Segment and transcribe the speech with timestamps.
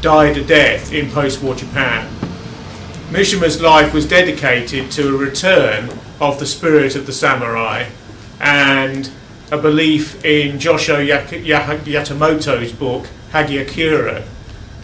[0.00, 2.08] died a death in post-war Japan.
[3.10, 7.86] Mishima's life was dedicated to a return of the spirit of the samurai
[8.40, 9.10] and
[9.50, 14.22] a belief in Jocho Yamamoto's book Hagakure,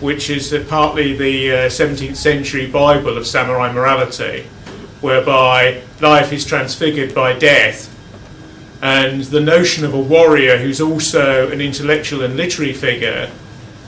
[0.01, 4.43] which is partly the uh, 17th century Bible of samurai morality,
[5.01, 7.93] whereby life is transfigured by death.
[8.83, 13.31] And the notion of a warrior who's also an intellectual and literary figure,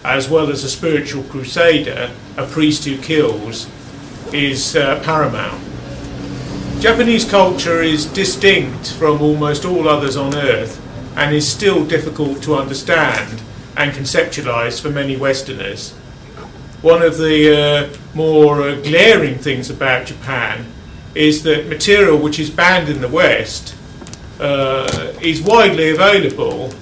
[0.09, 3.69] as well as a spiritual crusader, a priest who kills,
[4.33, 5.63] is uh, paramount.
[6.81, 10.81] Japanese culture is distinct from almost all others on earth
[11.17, 13.43] and is still difficult to understand
[13.77, 15.93] and conceptualize for many Westerners.
[16.81, 20.65] One of the uh, more uh, glaring things about Japan
[21.15, 23.75] is that material which is banned in the West
[24.41, 26.73] uh, is widely available,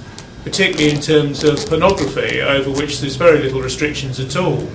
[0.46, 4.68] particularly in terms of pornography, over which there's very little restrictions at all,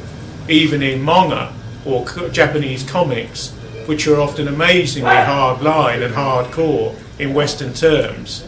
[0.50, 1.54] even in manga
[1.86, 3.52] or Japanese comics,
[3.86, 8.46] which are often amazingly hard line and hardcore in Western terms.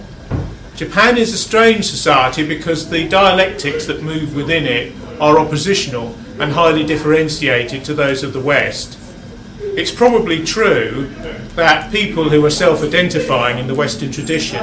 [0.75, 6.52] Japan is a strange society because the dialectics that move within it are oppositional and
[6.52, 9.00] highly differentiated to those of the West.
[9.62, 11.09] It's probably true
[11.56, 14.59] that people who are self identifying in the Western tradition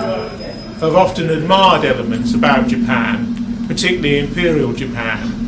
[0.81, 5.41] have often admired elements about Japan, particularly Imperial Japan,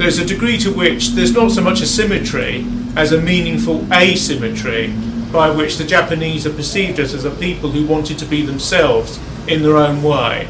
[0.00, 2.64] there's a degree to which there's not so much a symmetry
[2.96, 4.94] as a meaningful asymmetry
[5.30, 9.20] by which the Japanese are perceived as, as a people who wanted to be themselves
[9.46, 10.48] in their own way.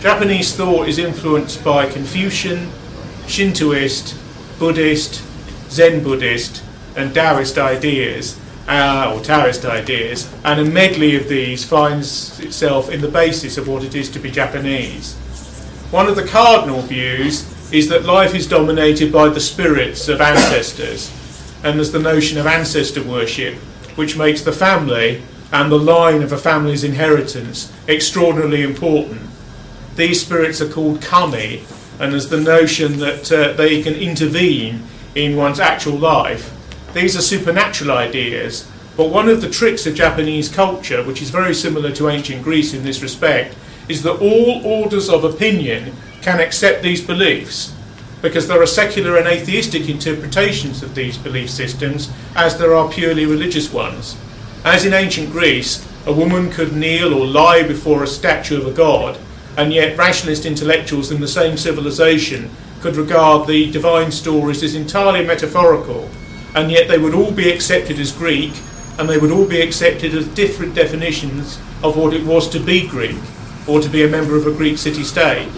[0.00, 2.70] Japanese thought is influenced by Confucian,
[3.26, 4.14] Shintoist,
[4.58, 5.22] Buddhist,
[5.70, 6.62] Zen Buddhist,
[6.96, 8.38] and Taoist ideas,
[8.68, 13.68] uh, or Taoist ideas, and a medley of these finds itself in the basis of
[13.68, 15.14] what it is to be Japanese.
[15.90, 21.10] One of the cardinal views is that life is dominated by the spirits of ancestors,
[21.62, 23.54] and there's the notion of ancestor worship,
[23.96, 25.22] which makes the family
[25.52, 29.22] and the line of a family's inheritance extraordinarily important.
[29.94, 31.62] These spirits are called kami,
[31.98, 34.82] and there's the notion that uh, they can intervene
[35.14, 36.52] in one's actual life.
[36.96, 41.52] These are supernatural ideas, but one of the tricks of Japanese culture, which is very
[41.52, 43.54] similar to ancient Greece in this respect,
[43.86, 45.92] is that all orders of opinion
[46.22, 47.74] can accept these beliefs
[48.22, 53.26] because there are secular and atheistic interpretations of these belief systems as there are purely
[53.26, 54.16] religious ones.
[54.64, 58.72] As in ancient Greece, a woman could kneel or lie before a statue of a
[58.72, 59.18] god,
[59.58, 62.48] and yet rationalist intellectuals in the same civilization
[62.80, 66.08] could regard the divine stories as entirely metaphorical,
[66.56, 68.52] and yet they would all be accepted as Greek,
[68.98, 72.88] and they would all be accepted as different definitions of what it was to be
[72.88, 73.20] Greek,
[73.68, 75.50] or to be a member of a Greek city state.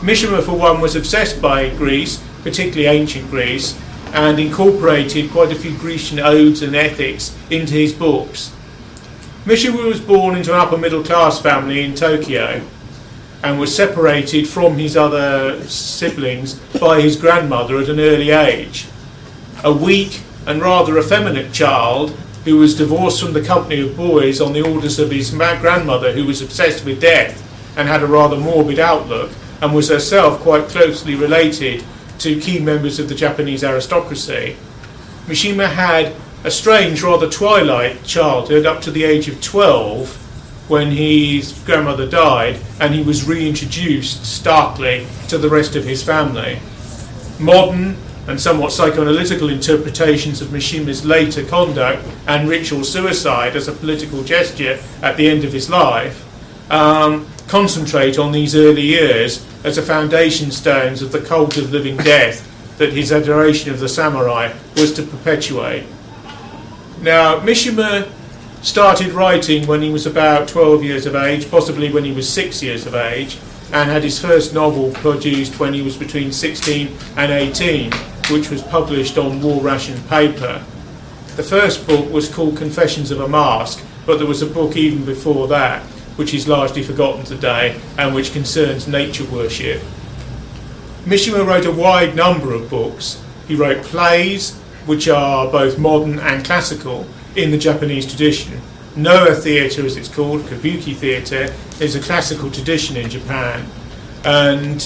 [0.00, 3.76] Mishima, for one, was obsessed by Greece, particularly ancient Greece,
[4.12, 8.54] and incorporated quite a few Grecian odes and ethics into his books.
[9.44, 12.62] Mishima was born into an upper middle class family in Tokyo
[13.42, 18.86] and was separated from his other siblings by his grandmother at an early age.
[19.62, 22.10] A weak and rather effeminate child
[22.44, 26.24] who was divorced from the company of boys on the orders of his grandmother, who
[26.24, 31.14] was obsessed with death and had a rather morbid outlook, and was herself quite closely
[31.14, 31.84] related
[32.18, 34.56] to key members of the Japanese aristocracy.
[35.26, 40.16] Mishima had a strange, rather twilight childhood up to the age of 12
[40.68, 46.58] when his grandmother died and he was reintroduced starkly to the rest of his family.
[47.38, 54.22] Modern and somewhat psychoanalytical interpretations of Mishima's later conduct and ritual suicide as a political
[54.22, 56.26] gesture at the end of his life
[56.70, 61.96] um, concentrate on these early years as the foundation stones of the cult of living
[61.98, 62.46] death
[62.78, 65.84] that his adoration of the samurai was to perpetuate.
[67.02, 68.10] Now, Mishima
[68.62, 72.62] started writing when he was about 12 years of age, possibly when he was 6
[72.62, 73.38] years of age,
[73.72, 77.92] and had his first novel produced when he was between 16 and 18,
[78.30, 80.64] which was published on war ration paper.
[81.36, 85.04] The first book was called Confessions of a Mask, but there was a book even
[85.04, 85.82] before that
[86.20, 89.80] which is largely forgotten today and which concerns nature worship.
[91.04, 93.24] Mishima wrote a wide number of books.
[93.48, 97.06] He wrote plays, which are both modern and classical
[97.36, 98.60] in the Japanese tradition.
[98.96, 103.66] Noh theatre, as it's called, kabuki theatre, is a classical tradition in Japan.
[104.24, 104.80] And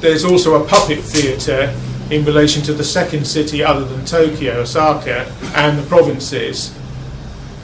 [0.00, 1.74] there's also a puppet theatre
[2.10, 6.74] in relation to the second city other than Tokyo, Osaka, and the provinces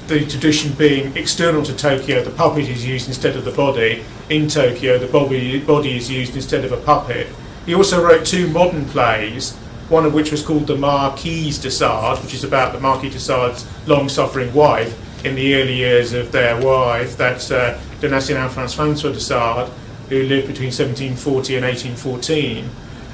[0.08, 4.02] the tradition being external to Tokyo, the puppet is used instead of the body.
[4.30, 7.28] In Tokyo, the body, body is used instead of a puppet.
[7.66, 9.54] He also wrote two modern plays,
[9.90, 13.20] one of which was called The Marquise de Sade, which is about the Marquis de
[13.20, 17.16] Sade's long suffering wife in the early years of their wife.
[17.16, 19.70] That's uh, Donatien François de Sade,
[20.08, 22.68] who lived between 1740 and 1814.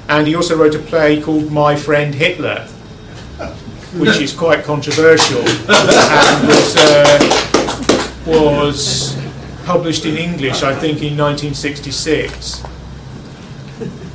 [0.07, 2.67] And he also wrote a play called My Friend Hitler,
[3.95, 9.17] which is quite controversial and was, uh, was
[9.65, 12.63] published in English, I think, in 1966.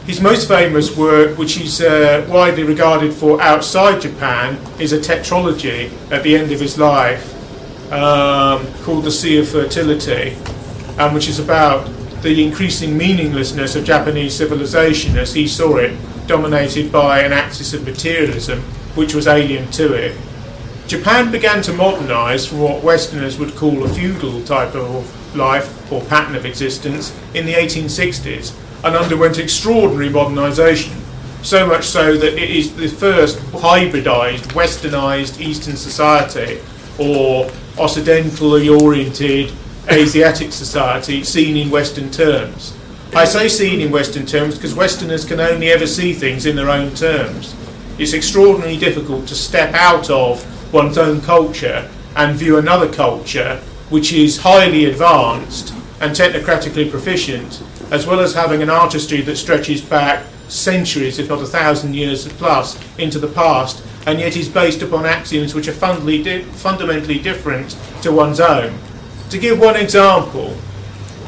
[0.06, 5.90] His most famous work, which is uh, widely regarded for outside Japan, is a tetralogy
[6.10, 7.36] at the end of his life
[7.90, 10.36] um, called The Sea of Fertility,
[10.98, 11.86] um, which is about
[12.22, 15.96] the increasing meaninglessness of Japanese civilization as he saw it,
[16.26, 18.60] dominated by an axis of materialism
[18.94, 20.16] which was alien to it.
[20.86, 26.02] Japan began to modernize from what Westerners would call a feudal type of life or
[26.04, 30.96] pattern of existence in the 1860s and underwent extraordinary modernization.
[31.42, 36.60] So much so that it is the first hybridized, westernized Eastern society
[36.98, 39.52] or Occidentally oriented
[39.90, 42.76] Asiatic society seen in Western terms.
[43.14, 46.70] I say seen in Western terms because Westerners can only ever see things in their
[46.70, 47.56] own terms.
[47.98, 54.12] It's extraordinarily difficult to step out of one's own culture and view another culture which
[54.12, 60.24] is highly advanced and technocratically proficient, as well as having an artistry that stretches back
[60.48, 65.06] centuries, if not a thousand years plus, into the past, and yet is based upon
[65.06, 68.78] axioms which are fundamentally, di- fundamentally different to one's own.
[69.30, 70.56] To give one example,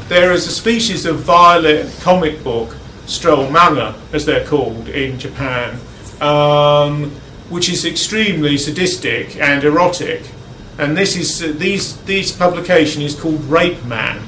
[0.09, 2.75] there is a species of violet comic book,
[3.05, 5.79] stroll manga as they're called in Japan,
[6.19, 7.11] um,
[7.49, 10.29] which is extremely sadistic and erotic.
[10.77, 14.21] And this is uh, these these publication is called Rape Man,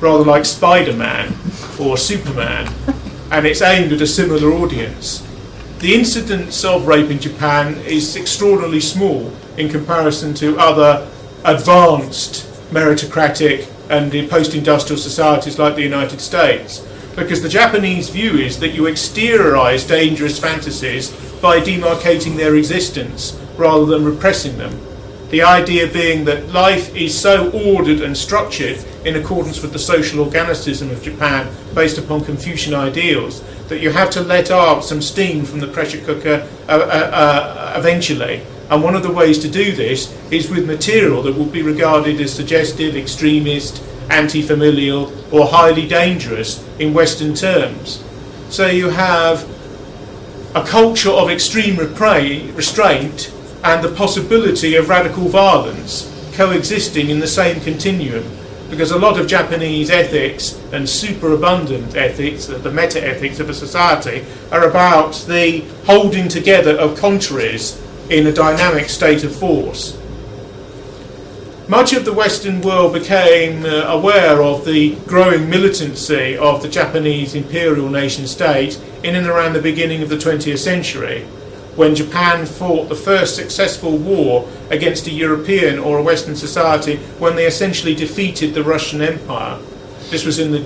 [0.00, 1.34] rather like Spider Man
[1.78, 2.72] or Superman,
[3.30, 5.26] and it's aimed at a similar audience.
[5.80, 11.08] The incidence of rape in Japan is extraordinarily small in comparison to other
[11.42, 16.86] advanced meritocratic and post-industrial societies like the United States
[17.16, 23.86] because the Japanese view is that you exteriorize dangerous fantasies by demarcating their existence rather
[23.86, 24.89] than repressing them.
[25.30, 30.24] The idea being that life is so ordered and structured in accordance with the social
[30.24, 35.44] organicism of Japan based upon Confucian ideals that you have to let out some steam
[35.44, 38.42] from the pressure cooker uh, uh, uh, eventually.
[38.70, 42.20] And one of the ways to do this is with material that would be regarded
[42.20, 48.02] as suggestive, extremist, anti familial, or highly dangerous in Western terms.
[48.48, 49.48] So you have
[50.56, 57.26] a culture of extreme repra- restraint and the possibility of radical violence coexisting in the
[57.26, 58.24] same continuum.
[58.70, 64.24] Because a lot of Japanese ethics and superabundant ethics, the meta ethics of a society,
[64.52, 69.98] are about the holding together of contraries in a dynamic state of force.
[71.68, 77.36] Much of the Western world became uh, aware of the growing militancy of the Japanese
[77.36, 81.24] imperial nation state in and around the beginning of the 20th century,
[81.80, 87.34] when Japan fought the first successful war against a European or a Western society when
[87.36, 89.58] they essentially defeated the Russian Empire.
[90.10, 90.58] This was in the,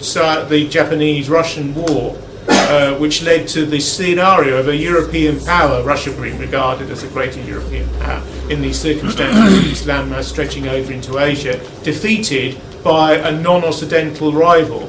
[0.51, 2.19] the Japanese Russian War,
[2.49, 7.09] uh, which led to the scenario of a European power, Russia being regarded as a
[7.11, 13.31] greater European power in these circumstances its landmass stretching over into Asia, defeated by a
[13.31, 14.89] non Occidental rival.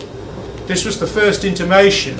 [0.65, 2.17] This was the first intimation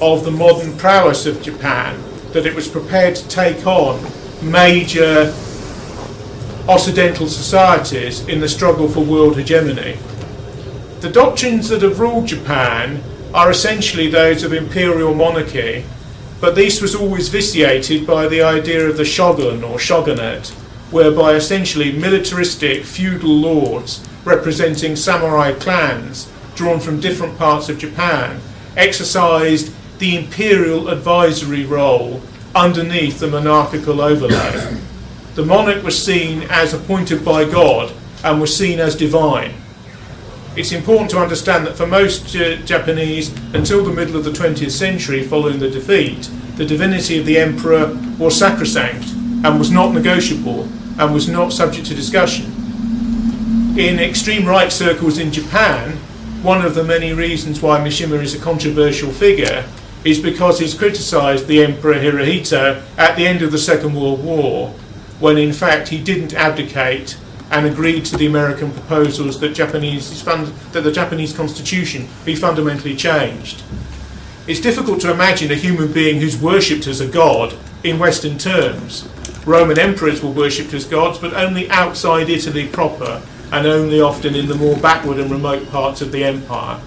[0.00, 2.00] of the modern prowess of Japan,
[2.32, 4.04] that it was prepared to take on
[4.42, 5.34] major
[6.68, 9.98] Occidental societies in the struggle for world hegemony.
[11.00, 13.02] The doctrines that have ruled Japan
[13.34, 15.84] are essentially those of imperial monarchy,
[16.40, 20.48] but this was always vitiated by the idea of the shogun or shogunate,
[20.90, 28.40] whereby essentially militaristic feudal lords representing samurai clans drawn from different parts of Japan
[28.76, 32.20] exercised the imperial advisory role
[32.54, 34.76] underneath the monarchical overlay.
[35.36, 37.92] the monarch was seen as appointed by God
[38.24, 39.54] and was seen as divine
[40.56, 44.72] it's important to understand that for most uh, Japanese, until the middle of the 20th
[44.72, 49.10] century following the defeat, the divinity of the emperor was sacrosanct
[49.44, 50.64] and was not negotiable
[50.98, 52.46] and was not subject to discussion.
[53.78, 55.92] In extreme right circles in Japan,
[56.42, 59.64] one of the many reasons why Mishima is a controversial figure
[60.04, 64.70] is because he's criticised the Emperor Hirohito at the end of the Second World War,
[65.18, 67.18] when in fact he didn't abdicate
[67.50, 73.62] and agreed to the American proposals that Japanese that the Japanese constitution be fundamentally changed.
[74.46, 79.08] It's difficult to imagine a human being who's worshipped as a god in Western terms.
[79.44, 84.46] Roman emperors were worshipped as gods, but only outside Italy proper, and only often in
[84.46, 86.80] the more backward and remote parts of the empire.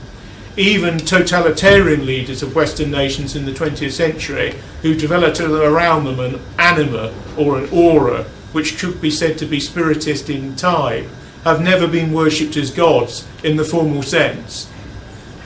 [0.56, 6.40] Even totalitarian leaders of Western nations in the 20th century, who developed around them an
[6.60, 11.08] anima or an aura, which could be said to be spiritist in type,
[11.44, 14.70] have never been worshipped as gods in the formal sense.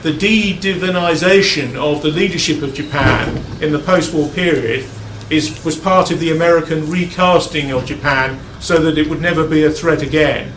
[0.02, 4.86] The de divinization of the leadership of Japan in the post war period
[5.30, 9.64] is, was part of the American recasting of Japan so that it would never be
[9.64, 10.52] a threat again.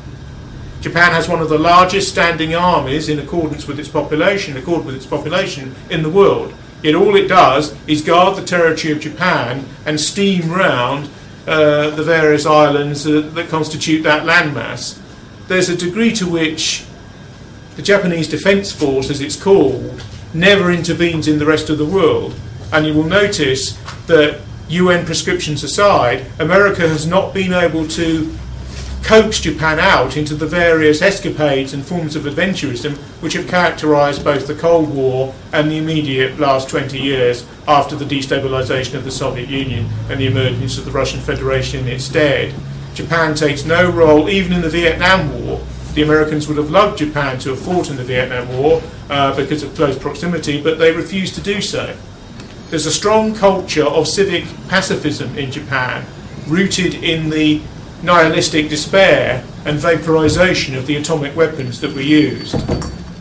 [0.81, 4.95] Japan has one of the largest standing armies in accordance with its population, according with
[4.95, 6.55] its population in the world.
[6.81, 11.09] Yet all it does is guard the territory of Japan and steam round
[11.45, 14.99] uh, the various islands uh, that constitute that landmass.
[15.47, 16.85] There's a degree to which
[17.75, 22.33] the Japanese Defence Force, as it's called, never intervenes in the rest of the world.
[22.73, 23.73] And you will notice
[24.07, 28.35] that UN prescriptions aside, America has not been able to
[29.03, 34.47] coax Japan out into the various escapades and forms of adventurism which have characterized both
[34.47, 39.49] the Cold War and the immediate last 20 years after the destabilization of the Soviet
[39.49, 42.53] Union and the emergence of the Russian Federation in its stead.
[42.93, 45.61] Japan takes no role, even in the Vietnam War.
[45.93, 49.63] The Americans would have loved Japan to have fought in the Vietnam War uh, because
[49.63, 51.95] of close proximity, but they refused to do so.
[52.69, 56.05] There's a strong culture of civic pacifism in Japan,
[56.47, 57.61] rooted in the
[58.03, 62.55] nihilistic despair and vaporization of the atomic weapons that were used.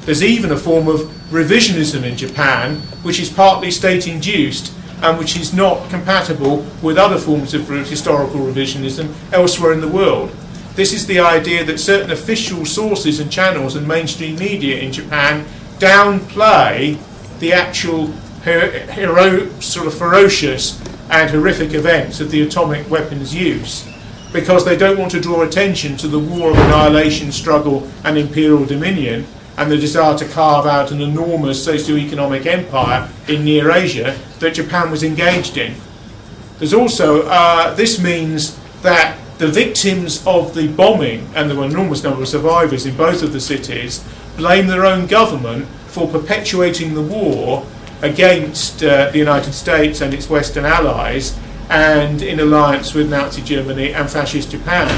[0.07, 4.73] There's even a form of revisionism in Japan, which is partly state induced
[5.03, 10.31] and which is not compatible with other forms of historical revisionism elsewhere in the world.
[10.75, 15.45] This is the idea that certain official sources and channels and mainstream media in Japan
[15.79, 16.99] downplay
[17.39, 18.07] the actual
[18.43, 23.90] hero, sort of ferocious and horrific events of the atomic weapons use
[24.33, 28.65] because they don't want to draw attention to the war of annihilation struggle and imperial
[28.65, 34.55] dominion and the desire to carve out an enormous socio-economic empire in near Asia that
[34.55, 35.75] Japan was engaged in.
[36.59, 41.73] There's also, uh, this means that the victims of the bombing, and there were an
[41.73, 44.05] enormous number of survivors in both of the cities,
[44.37, 47.67] blame their own government for perpetuating the war
[48.03, 51.39] against uh, the United States and its Western allies
[51.71, 54.89] and in alliance with Nazi Germany and Fascist Japan.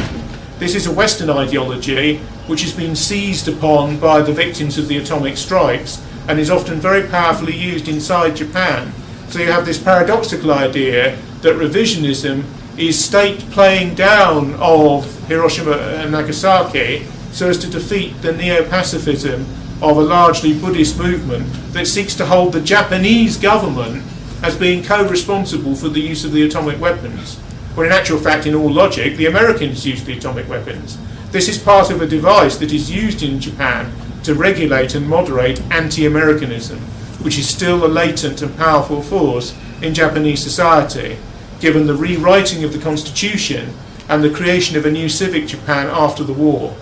[0.59, 4.97] This is a Western ideology which has been seized upon by the victims of the
[4.97, 8.91] atomic strikes and is often very powerfully used inside Japan.
[9.29, 12.45] So you have this paradoxical idea that revisionism
[12.79, 19.43] is state playing down of Hiroshima and Nagasaki so as to defeat the neo pacifism
[19.83, 24.03] of a largely Buddhist movement that seeks to hold the Japanese government
[24.43, 27.37] as being co responsible for the use of the atomic weapons.
[27.75, 30.99] When in actual fact, in all logic, the Americans used the atomic weapons.
[31.31, 33.93] This is part of a device that is used in Japan
[34.25, 36.79] to regulate and moderate anti Americanism,
[37.23, 41.17] which is still a latent and powerful force in Japanese society,
[41.61, 43.73] given the rewriting of the constitution
[44.09, 46.77] and the creation of a new civic Japan after the war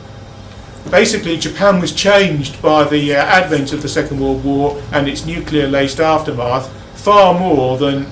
[0.90, 5.26] basically Japan was changed by the uh, advent of the Second World War and its
[5.26, 6.68] nuclear laced aftermath
[7.00, 8.06] far more than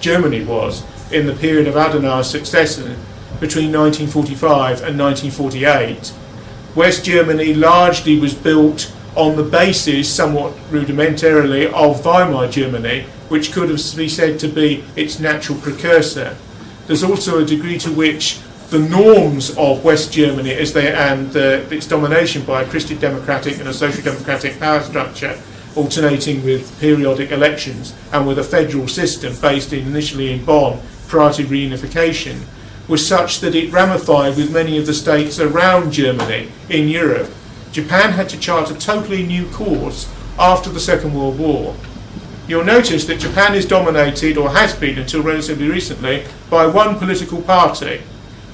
[0.00, 2.96] Germany was in the period of Adenauer's succession
[3.40, 6.12] between 1945 and 1948.
[6.76, 13.68] West Germany largely was built on the basis, somewhat rudimentarily, of Weimar Germany, which could
[13.68, 16.36] have be said to be its natural precursor.
[16.86, 18.38] There's also a degree to which
[18.70, 23.58] the norms of West Germany as they, and uh, its domination by a Christian democratic
[23.58, 25.40] and a social democratic power structure,
[25.76, 31.32] alternating with periodic elections and with a federal system based in, initially in Bonn prior
[31.32, 32.42] to reunification,
[32.88, 37.30] was such that it ramified with many of the states around Germany in Europe.
[37.72, 41.76] Japan had to chart a totally new course after the Second World War.
[42.48, 47.40] You'll notice that Japan is dominated, or has been until relatively recently, by one political
[47.42, 48.02] party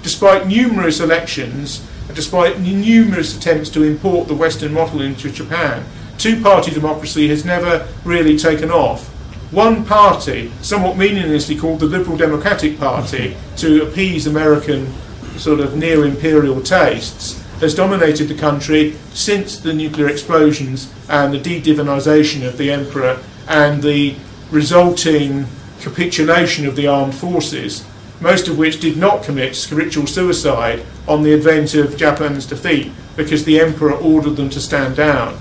[0.07, 5.85] despite numerous elections, despite numerous attempts to import the Western model into Japan,
[6.19, 9.09] two party democracy has never really taken off.
[9.53, 14.93] One party, somewhat meaninglessly called the Liberal Democratic Party, to appease American
[15.39, 21.39] sort of neo imperial tastes, has dominated the country since the nuclear explosions and the
[21.39, 23.19] de divinization of the emperor
[23.49, 24.15] and the
[24.51, 25.47] resulting
[25.81, 27.85] capitulation of the armed forces
[28.21, 33.45] most of which did not commit spiritual suicide on the advent of Japan's defeat because
[33.45, 35.39] the emperor ordered them to stand down.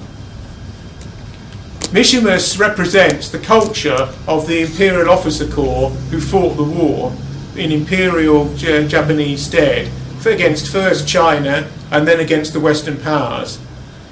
[1.95, 7.13] Mishimus represents the culture of the imperial officer corps who fought the war
[7.55, 9.89] in imperial J- Japanese stead
[10.25, 13.59] against first China and then against the Western powers.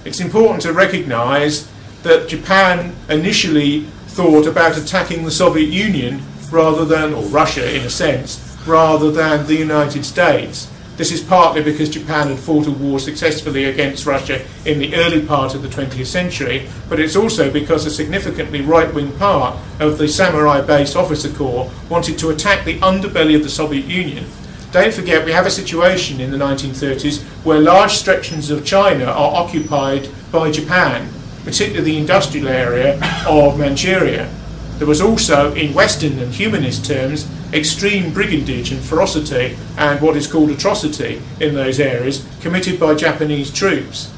[0.05, 1.69] It's important to recognize
[2.03, 6.21] that Japan initially thought about attacking the Soviet Union
[6.51, 10.71] rather than, or Russia in a sense, rather than the United States.
[10.95, 15.25] This is partly because Japan had fought a war successfully against Russia in the early
[15.25, 19.97] part of the 20th century, but it's also because a significantly right wing part of
[19.97, 24.25] the samurai based officer corps wanted to attack the underbelly of the Soviet Union.
[24.71, 29.35] Don't forget, we have a situation in the 1930s where large stretches of China are
[29.35, 31.09] occupied by Japan,
[31.43, 34.29] particularly the industrial area of Manchuria.
[34.77, 40.27] There was also, in Western and humanist terms, extreme brigandage and ferocity and what is
[40.27, 44.11] called atrocity in those areas committed by Japanese troops.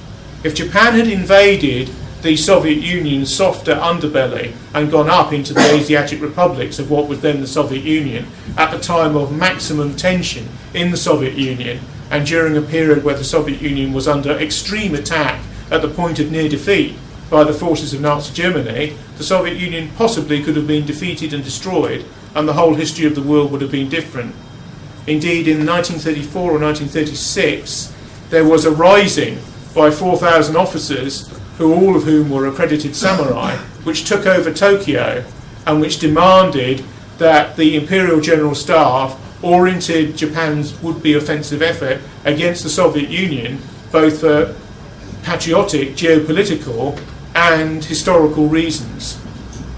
[0.43, 1.89] If Japan had invaded
[2.21, 7.21] the Soviet Union's softer underbelly and gone up into the Asiatic republics of what was
[7.21, 8.25] then the Soviet Union
[8.57, 13.17] at the time of maximum tension in the Soviet Union and during a period where
[13.17, 16.95] the Soviet Union was under extreme attack at the point of near defeat
[17.29, 21.43] by the forces of Nazi Germany, the Soviet Union possibly could have been defeated and
[21.43, 22.05] destroyed,
[22.35, 24.35] and the whole history of the world would have been different.
[25.07, 27.93] Indeed, in 1934 or 1936,
[28.29, 29.39] there was a rising
[29.73, 35.23] by 4,000 officers, who all of whom were accredited samurai, which took over Tokyo
[35.65, 36.83] and which demanded
[37.17, 43.59] that the Imperial General Staff oriented Japan's would-be offensive effort against the Soviet Union,
[43.91, 44.53] both for
[45.23, 46.99] patriotic, geopolitical,
[47.35, 49.19] and historical reasons.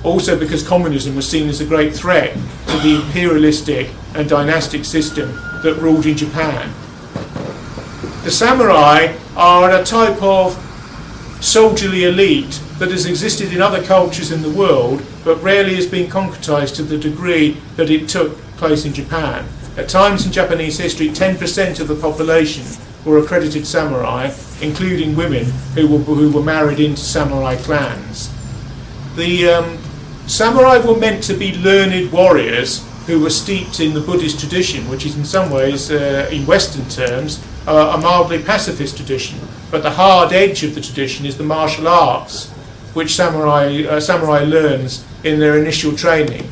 [0.04, 2.34] Also, because communism was seen as a great threat
[2.68, 5.34] to the imperialistic and dynastic system
[5.64, 6.72] that ruled in Japan.
[8.24, 10.54] The samurai are a type of
[11.42, 16.10] soldierly elite that has existed in other cultures in the world, but rarely has been
[16.10, 19.48] concretized to the degree that it took place in Japan.
[19.78, 22.66] At times in Japanese history, 10% of the population
[23.08, 28.30] were accredited samurai, including women who were, who were married into samurai clans.
[29.16, 29.78] The um,
[30.28, 35.06] samurai were meant to be learned warriors who were steeped in the Buddhist tradition, which
[35.06, 39.40] is in some ways, uh, in Western terms, uh, a mildly pacifist tradition.
[39.72, 42.50] But the hard edge of the tradition is the martial arts,
[42.94, 46.52] which samurai, uh, samurai learns in their initial training.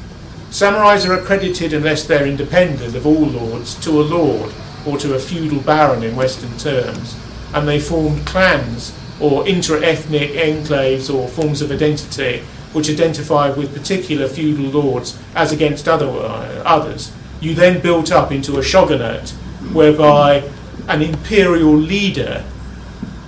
[0.49, 4.53] Samurais are accredited unless they're independent of all lords to a lord
[4.85, 7.17] or to a feudal baron in Western terms,
[7.53, 12.43] and they formed clans or intra-ethnic enclaves or forms of identity
[12.75, 17.13] which identify with particular feudal lords as against other, uh, others.
[17.39, 19.29] You then built up into a shogunate
[19.71, 20.43] whereby
[20.89, 22.43] an imperial leader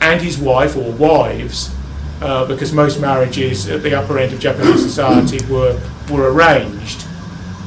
[0.01, 1.73] and his wife or wives,
[2.21, 5.79] uh, because most marriages at the upper end of Japanese society were,
[6.11, 7.05] were arranged.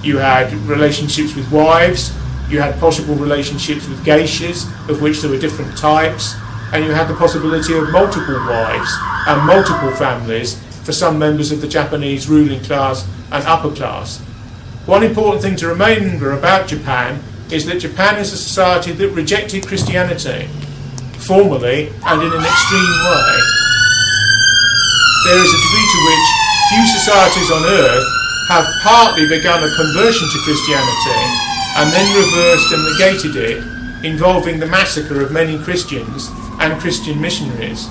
[0.02, 2.14] You had relationships with wives,
[2.50, 6.34] you had possible relationships with geishas, of which there were different types,
[6.72, 8.90] and you had the possibility of multiple wives
[9.26, 14.18] and multiple families for some members of the Japanese ruling class and upper class.
[14.86, 19.66] One important thing to remember about Japan is that Japan is a society that rejected
[19.66, 20.48] Christianity
[21.22, 23.34] formally and in an extreme way.
[25.26, 26.26] There is a degree to which
[26.70, 28.06] few societies on earth
[28.48, 31.49] have partly begun a conversion to Christianity
[31.80, 36.28] and then reversed and negated it, involving the massacre of many Christians
[36.60, 37.88] and Christian missionaries.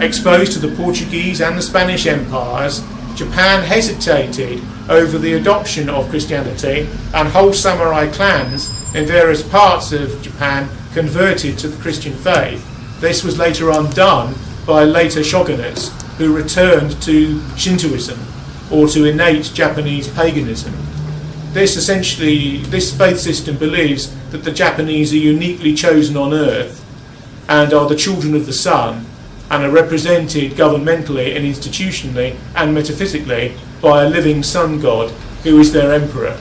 [0.00, 2.82] Exposed to the Portuguese and the Spanish empires,
[3.14, 10.22] Japan hesitated over the adoption of Christianity, and whole samurai clans in various parts of
[10.22, 12.66] Japan converted to the Christian faith.
[12.98, 14.34] This was later undone
[14.66, 18.18] by later shogunates who returned to Shintoism
[18.70, 20.72] or to innate Japanese paganism.
[21.52, 26.82] This essentially, this faith system believes that the Japanese are uniquely chosen on earth
[27.46, 29.04] and are the children of the sun
[29.50, 35.10] and are represented governmentally and institutionally and metaphysically by a living sun god
[35.42, 36.40] who is their emperor.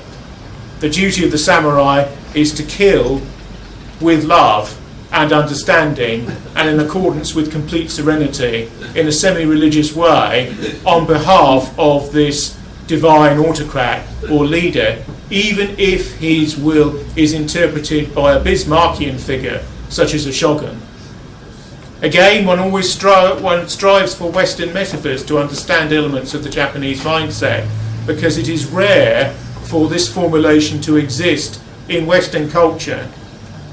[0.80, 3.21] The duty of the samurai is to kill
[4.00, 4.78] with love
[5.12, 11.78] and understanding and in accordance with complete serenity in a semi religious way on behalf
[11.78, 12.58] of this
[12.91, 20.13] divine autocrat or leader, even if his will is interpreted by a Bismarckian figure such
[20.13, 20.77] as a shogun.
[22.01, 26.99] Again, one always stri- one strives for Western metaphors to understand elements of the Japanese
[27.01, 27.65] mindset
[28.06, 33.08] because it is rare for this formulation to exist in Western culture.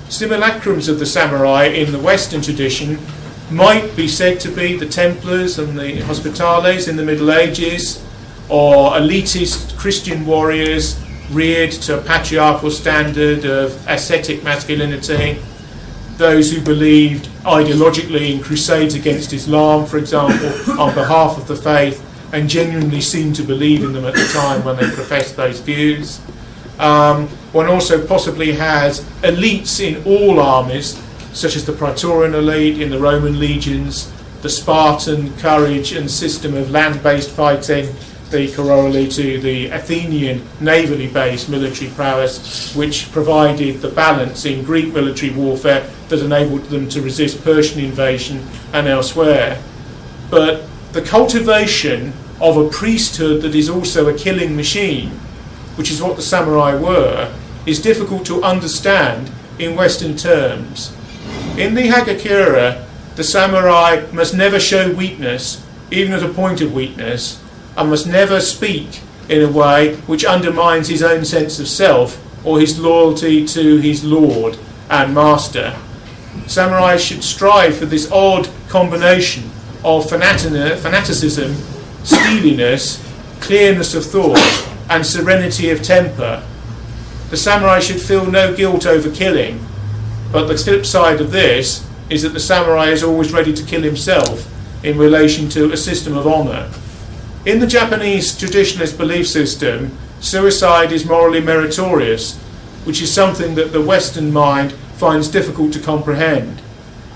[0.09, 3.00] Simulacrums of the samurai in the Western tradition
[3.50, 8.04] might be said to be the Templars and the Hospitallers in the Middle Ages,
[8.48, 15.40] or elitist Christian warriors reared to a patriarchal standard of ascetic masculinity,
[16.16, 20.48] those who believed ideologically in crusades against Islam, for example,
[20.80, 24.64] on behalf of the faith, and genuinely seemed to believe in them at the time
[24.64, 26.20] when they professed those views.
[26.78, 32.90] Um, one also possibly has elites in all armies, such as the Praetorian elite in
[32.90, 37.94] the Roman legions, the Spartan courage and system of land based fighting,
[38.30, 44.92] the corollary to the Athenian navally based military prowess, which provided the balance in Greek
[44.92, 49.62] military warfare that enabled them to resist Persian invasion and elsewhere.
[50.30, 55.10] But the cultivation of a priesthood that is also a killing machine,
[55.76, 57.34] which is what the samurai were,
[57.66, 60.94] is difficult to understand in Western terms.
[61.56, 62.84] In the Hagakure,
[63.16, 67.42] the samurai must never show weakness, even at a point of weakness,
[67.78, 72.58] and must never speak in a way which undermines his own sense of self or
[72.58, 74.58] his loyalty to his lord
[74.90, 75.76] and master.
[76.46, 79.48] Samurai should strive for this odd combination
[79.84, 81.54] of fanaticism,
[82.02, 83.04] steeliness,
[83.40, 86.44] clearness of thought, and serenity of temper.
[87.30, 89.64] The samurai should feel no guilt over killing,
[90.32, 93.82] but the flip side of this is that the samurai is always ready to kill
[93.82, 96.70] himself in relation to a system of honour.
[97.48, 102.37] In the Japanese traditionalist belief system, suicide is morally meritorious,
[102.84, 106.61] which is something that the Western mind finds difficult to comprehend.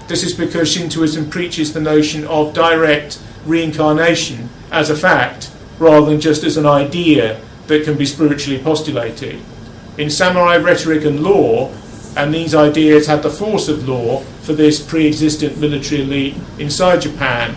[0.08, 6.18] This is because Shintoism preaches the notion of direct reincarnation as a fact, rather than
[6.18, 9.38] just as an idea that can be spiritually postulated.
[9.98, 11.70] In samurai rhetoric and law,
[12.16, 17.02] and these ideas had the force of law for this pre existent military elite inside
[17.02, 17.54] Japan,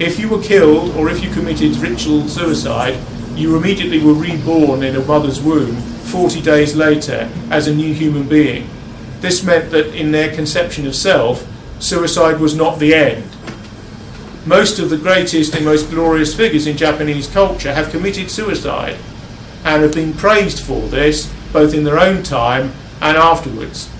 [0.00, 2.98] if you were killed or if you committed ritual suicide,
[3.34, 8.28] you immediately were reborn in a mother's womb 40 days later as a new human
[8.28, 8.68] being.
[9.20, 11.46] This meant that in their conception of self,
[11.80, 13.24] suicide was not the end.
[14.46, 18.96] Most of the greatest and most glorious figures in Japanese culture have committed suicide
[19.64, 23.90] and have been praised for this both in their own time and afterwards.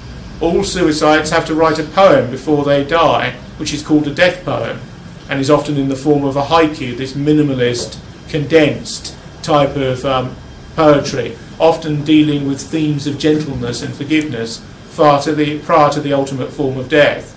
[0.40, 4.44] All suicides have to write a poem before they die, which is called a death
[4.44, 4.80] poem,
[5.28, 10.36] and is often in the form of a haiku, this minimalist, condensed type of um,
[10.74, 14.58] poetry, often dealing with themes of gentleness and forgiveness
[14.90, 17.34] far to the, prior to the ultimate form of death.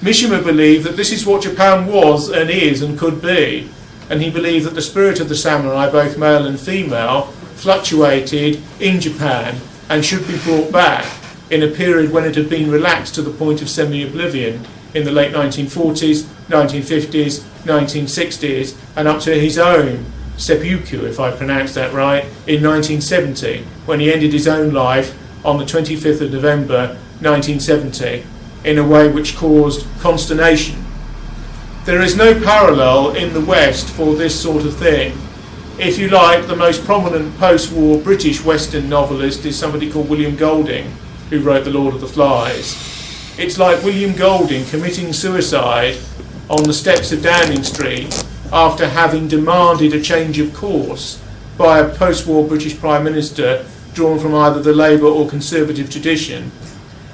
[0.00, 3.68] Mishima believed that this is what Japan was and is and could be,
[4.08, 7.26] and he believed that the spirit of the samurai, both male and female,
[7.56, 11.06] fluctuated in Japan and should be brought back
[11.50, 15.04] in a period when it had been relaxed to the point of semi oblivion in
[15.04, 20.04] the late 1940s, 1950s, 1960s, and up to his own
[20.36, 25.58] seppuku, if I pronounced that right, in 1970, when he ended his own life on
[25.58, 28.24] the 25th of November 1970
[28.64, 30.84] in a way which caused consternation.
[31.84, 35.16] There is no parallel in the West for this sort of thing.
[35.78, 40.36] If you like, the most prominent post war British Western novelist is somebody called William
[40.36, 40.90] Golding,
[41.30, 42.89] who wrote The Lord of the Flies.
[43.40, 45.96] It's like William Golding committing suicide
[46.50, 48.22] on the steps of Downing Street
[48.52, 51.18] after having demanded a change of course
[51.56, 56.52] by a post war British Prime Minister drawn from either the Labour or Conservative tradition,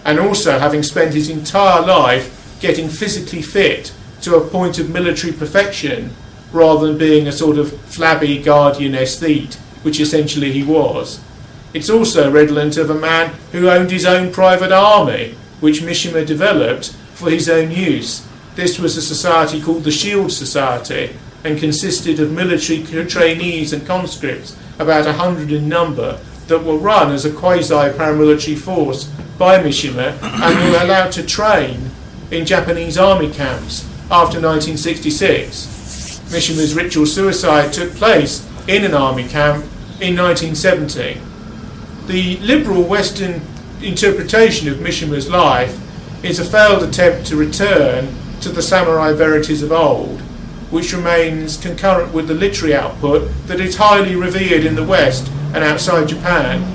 [0.04, 5.32] and also having spent his entire life getting physically fit to a point of military
[5.32, 6.10] perfection
[6.52, 11.20] rather than being a sort of flabby guardian aesthete, which essentially he was.
[11.72, 16.92] It's also redolent of a man who owned his own private army, which Mishima developed
[17.14, 18.26] for his own use.
[18.54, 24.56] This was a society called the Shield Society and consisted of military trainees and conscripts,
[24.78, 29.04] about a hundred in number, that were run as a quasi paramilitary force
[29.38, 31.90] by Mishima and were allowed to train
[32.30, 35.76] in Japanese army camps after 1966.
[36.30, 39.64] Mishima's ritual suicide took place in an army camp
[40.00, 41.20] in 1970.
[42.06, 43.40] The liberal Western
[43.82, 45.80] interpretation of Mishima's life
[46.24, 50.20] is a failed attempt to return to the samurai verities of old,
[50.70, 55.62] which remains concurrent with the literary output that is highly revered in the West and
[55.62, 56.72] outside Japan.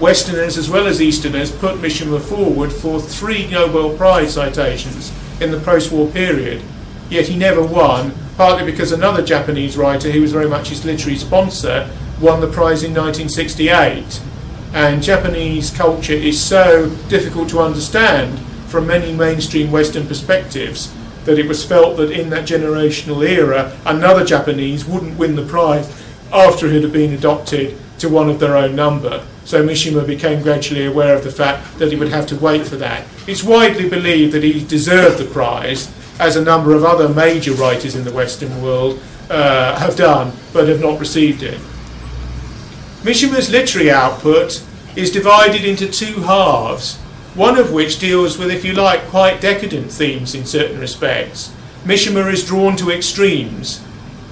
[0.00, 5.60] Westerners as well as Easterners put Mishima forward for three Nobel Prize citations in the
[5.60, 6.62] post war period,
[7.10, 11.18] yet he never won, partly because another Japanese writer, who was very much his literary
[11.18, 11.90] sponsor,
[12.20, 14.22] won the prize in 1968.
[14.72, 21.46] And Japanese culture is so difficult to understand from many mainstream Western perspectives that it
[21.46, 25.88] was felt that in that generational era, another Japanese wouldn't win the prize
[26.32, 29.26] after it had been adopted to one of their own number.
[29.44, 32.76] So Mishima became gradually aware of the fact that he would have to wait for
[32.76, 33.04] that.
[33.26, 37.96] It's widely believed that he deserved the prize, as a number of other major writers
[37.96, 41.58] in the Western world uh, have done, but have not received it.
[43.02, 44.62] Mishima's literary output
[44.94, 46.98] is divided into two halves,
[47.34, 51.50] one of which deals with, if you like, quite decadent themes in certain respects.
[51.84, 53.82] Mishima is drawn to extremes,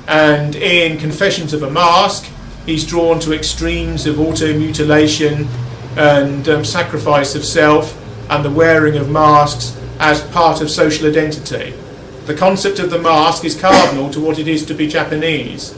[0.07, 2.31] and in Confessions of a Mask,
[2.67, 5.49] he's drawn to extremes of auto-mutilation
[5.97, 7.97] and um, sacrifice of self
[8.31, 11.73] and the wearing of masks as part of social identity.
[12.27, 15.78] The concept of the mask is cardinal to what it is to be Japanese.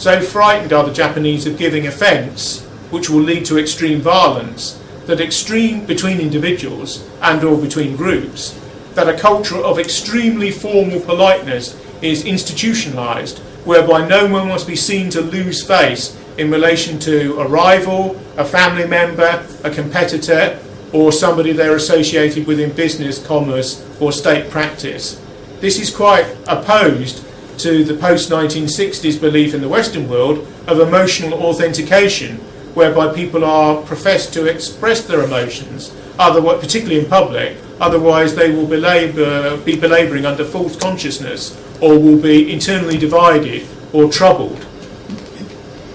[0.00, 5.20] So frightened are the Japanese of giving offence, which will lead to extreme violence, that
[5.20, 8.58] extreme between individuals and or between groups,
[8.94, 15.10] that a culture of extremely formal politeness is institutionalized, whereby no one must be seen
[15.10, 20.58] to lose face in relation to a rival, a family member, a competitor,
[20.94, 25.20] or somebody they're associated with in business, commerce, or state practice.
[25.60, 27.22] This is quite opposed
[27.62, 32.36] to the post 1960s belief in the Western world of emotional authentication,
[32.74, 39.56] whereby people are professed to express their emotions, particularly in public, otherwise they will belabor,
[39.64, 44.66] be belabouring under false consciousness or will be internally divided or troubled.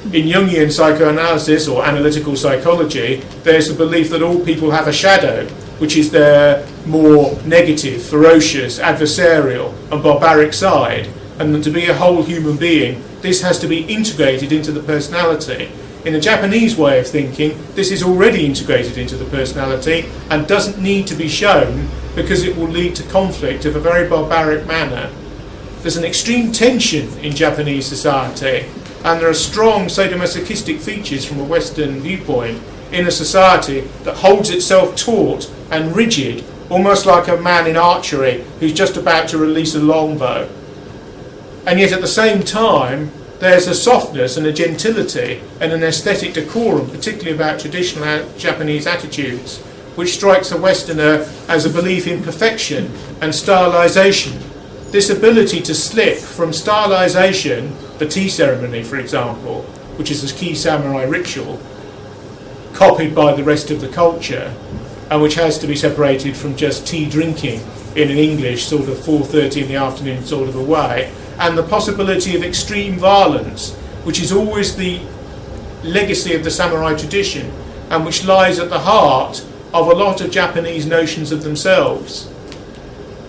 [0.05, 5.47] In Jungian psychoanalysis or analytical psychology, there's the belief that all people have a shadow,
[5.79, 12.23] which is their more negative, ferocious, adversarial, and barbaric side, and to be a whole
[12.23, 15.69] human being, this has to be integrated into the personality.
[16.05, 20.81] In the Japanese way of thinking, this is already integrated into the personality and doesn't
[20.81, 25.11] need to be shown because it will lead to conflict of a very barbaric manner.
[25.81, 28.67] There's an extreme tension in Japanese society,
[29.03, 34.49] and there are strong sadomasochistic features from a Western viewpoint in a society that holds
[34.49, 39.75] itself taut and rigid, almost like a man in archery who's just about to release
[39.75, 40.49] a longbow.
[41.65, 46.33] And yet at the same time, there's a softness and a gentility and an aesthetic
[46.33, 49.59] decorum, particularly about traditional Japanese attitudes,
[49.95, 52.85] which strikes a Westerner as a belief in perfection
[53.21, 54.41] and stylization.
[54.91, 59.63] This ability to slip from stylization, the tea ceremony, for example,
[59.97, 61.59] which is a key samurai ritual,
[62.73, 64.53] copied by the rest of the culture,
[65.09, 67.61] and which has to be separated from just tea drinking
[67.95, 71.63] in an English sort of 4:30 in the afternoon sort of a way, and the
[71.63, 75.01] possibility of extreme violence, which is always the
[75.83, 77.51] legacy of the samurai tradition,
[77.89, 82.31] and which lies at the heart of a lot of Japanese notions of themselves.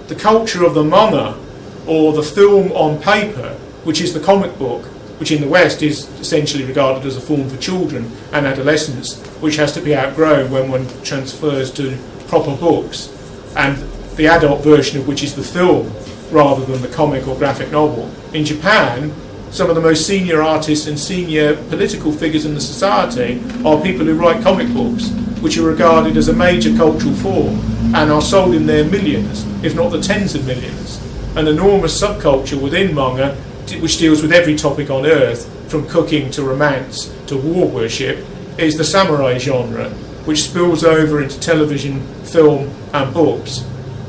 [0.09, 1.39] The culture of the manga,
[1.87, 4.85] or the film on paper, which is the comic book,
[5.19, 9.57] which in the West is essentially regarded as a form for children and adolescents, which
[9.57, 11.97] has to be outgrown when one transfers to
[12.29, 13.09] proper books,
[13.57, 13.77] and
[14.17, 15.93] the adult version of which is the film
[16.31, 18.11] rather than the comic or graphic novel.
[18.33, 19.13] In Japan,
[19.51, 24.05] some of the most senior artists and senior political figures in the society are people
[24.05, 25.11] who write comic books,
[25.41, 27.59] which are regarded as a major cultural form
[27.95, 31.01] and are sold in their millions, if not the tens of millions.
[31.37, 33.37] An enormous subculture within manga
[33.81, 38.25] which deals with every topic on earth, from cooking to romance to war worship,
[38.59, 39.91] is the samurai genre,
[40.25, 43.65] which spills over into television, film, and books.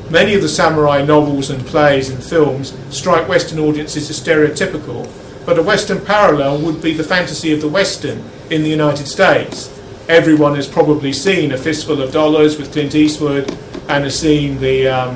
[0.10, 5.10] Many of the samurai novels and plays and films strike Western audiences as stereotypical,
[5.46, 9.70] but a Western parallel would be the fantasy of the Western in the United States.
[10.08, 13.50] Everyone has probably seen A Fistful of Dollars with Clint Eastwood
[13.90, 15.16] and has seen the, um,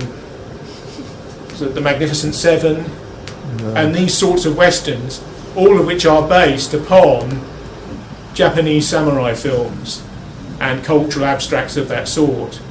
[1.58, 2.84] the Magnificent Seven
[3.76, 5.24] and these sorts of westerns,
[5.56, 7.42] all of which are based upon
[8.34, 10.04] Japanese samurai films
[10.60, 12.62] and cultural abstracts of that sort.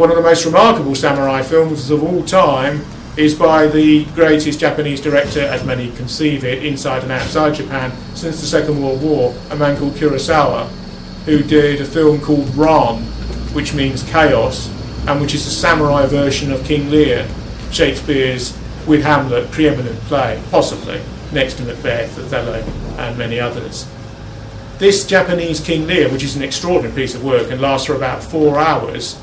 [0.00, 2.82] One of the most remarkable samurai films of all time
[3.18, 8.40] is by the greatest Japanese director, as many conceive it, inside and outside Japan, since
[8.40, 10.68] the Second World War, a man called Kurosawa,
[11.26, 13.02] who did a film called Ran,
[13.52, 14.74] which means chaos,
[15.06, 17.28] and which is a samurai version of King Lear,
[17.70, 22.64] Shakespeare's with Hamlet, preeminent play, possibly, next to Macbeth, Othello,
[22.96, 23.86] and many others.
[24.78, 28.24] This Japanese King Lear, which is an extraordinary piece of work and lasts for about
[28.24, 29.20] four hours,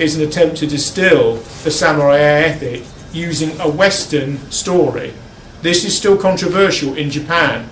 [0.00, 2.82] is an attempt to distill the samurai ethic
[3.12, 5.12] using a Western story.
[5.60, 7.68] This is still controversial in Japan.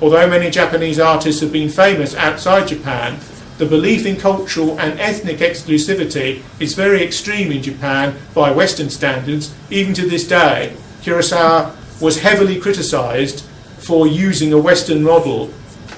[0.00, 3.18] Although many Japanese artists have been famous outside Japan,
[3.58, 9.52] the belief in cultural and ethnic exclusivity is very extreme in Japan by Western standards,
[9.68, 10.76] even to this day.
[11.02, 13.44] Kurosawa was heavily criticized
[13.78, 15.52] for using a Western model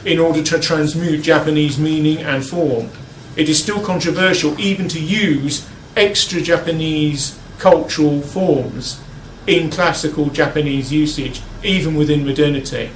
[0.07, 2.88] in order to transmute Japanese meaning and form.
[3.36, 9.00] It is still controversial even to use extra Japanese cultural forms
[9.46, 12.90] in classical Japanese usage, even within modernity.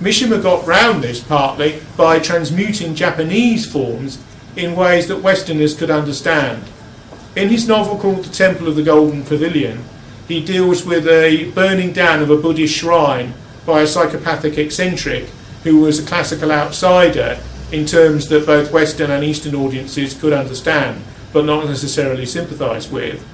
[0.00, 4.22] Mishima got round this partly by transmuting Japanese forms
[4.56, 6.62] in ways that Westerners could understand.
[7.36, 9.84] In his novel called The Temple of the Golden Pavilion,
[10.26, 13.34] he deals with a burning down of a Buddhist shrine
[13.66, 15.26] by a psychopathic eccentric
[15.64, 21.02] who was a classical outsider in terms that both Western and Eastern audiences could understand,
[21.32, 23.24] but not necessarily sympathise with.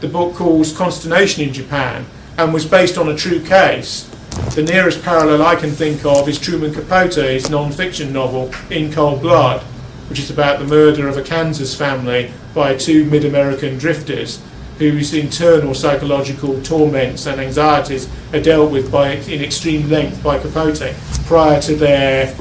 [0.00, 4.10] The book calls Consternation in Japan and was based on a true case.
[4.54, 9.22] The nearest parallel I can think of is Truman Capote's non fiction novel In Cold
[9.22, 9.62] Blood,
[10.08, 14.42] which is about the murder of a Kansas family by two mid American drifters
[14.78, 20.94] whose internal psychological torments and anxieties are dealt with by, in extreme length by Capote
[21.26, 22.34] prior to their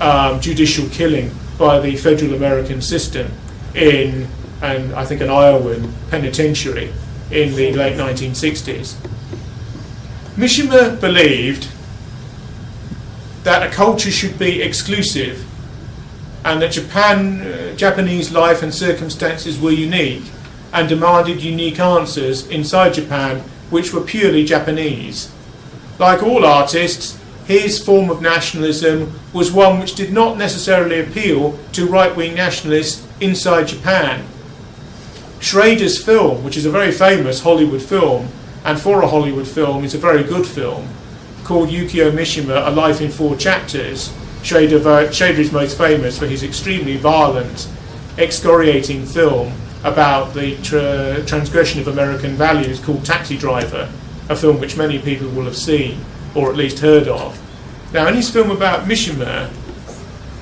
[0.00, 3.30] um, judicial killing by the federal American system
[3.74, 4.26] in,
[4.62, 6.92] and I think, an Iowan penitentiary
[7.30, 8.94] in the late 1960s.
[10.36, 11.68] Mishima believed
[13.42, 15.46] that a culture should be exclusive
[16.44, 20.24] and that Japan, uh, Japanese life and circumstances were unique
[20.72, 25.32] and demanded unique answers inside Japan which were purely Japanese.
[25.98, 31.86] Like all artists, his form of nationalism was one which did not necessarily appeal to
[31.86, 34.26] right wing nationalists inside Japan.
[35.38, 38.28] Schrader's film, which is a very famous Hollywood film,
[38.64, 40.88] and for a Hollywood film it's a very good film,
[41.44, 44.12] called Yukio Mishima, A Life in Four Chapters.
[44.42, 47.68] Schrader, Schrader is most famous for his extremely violent,
[48.18, 49.52] excoriating film
[49.84, 53.88] about the tra- transgression of American values called Taxi Driver,
[54.28, 56.00] a film which many people will have seen
[56.36, 57.40] or at least heard of.
[57.92, 59.48] Now, in his film about Mishima,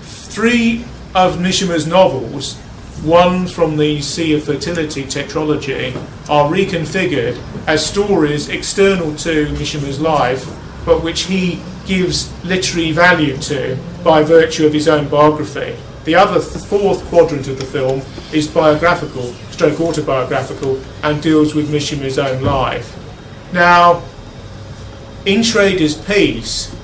[0.03, 2.57] three of Mishima's novels,
[3.03, 5.95] one from the Sea of Fertility tetralogy,
[6.29, 10.45] are reconfigured as stories external to Mishima's life,
[10.85, 15.77] but which he gives literary value to by virtue of his own biography.
[16.05, 18.03] The other th- fourth quadrant of the film
[18.33, 22.99] is biographical, stroke autobiographical, and deals with Mishima's own life.
[23.53, 24.03] Now,
[25.27, 26.75] in Schrader's piece,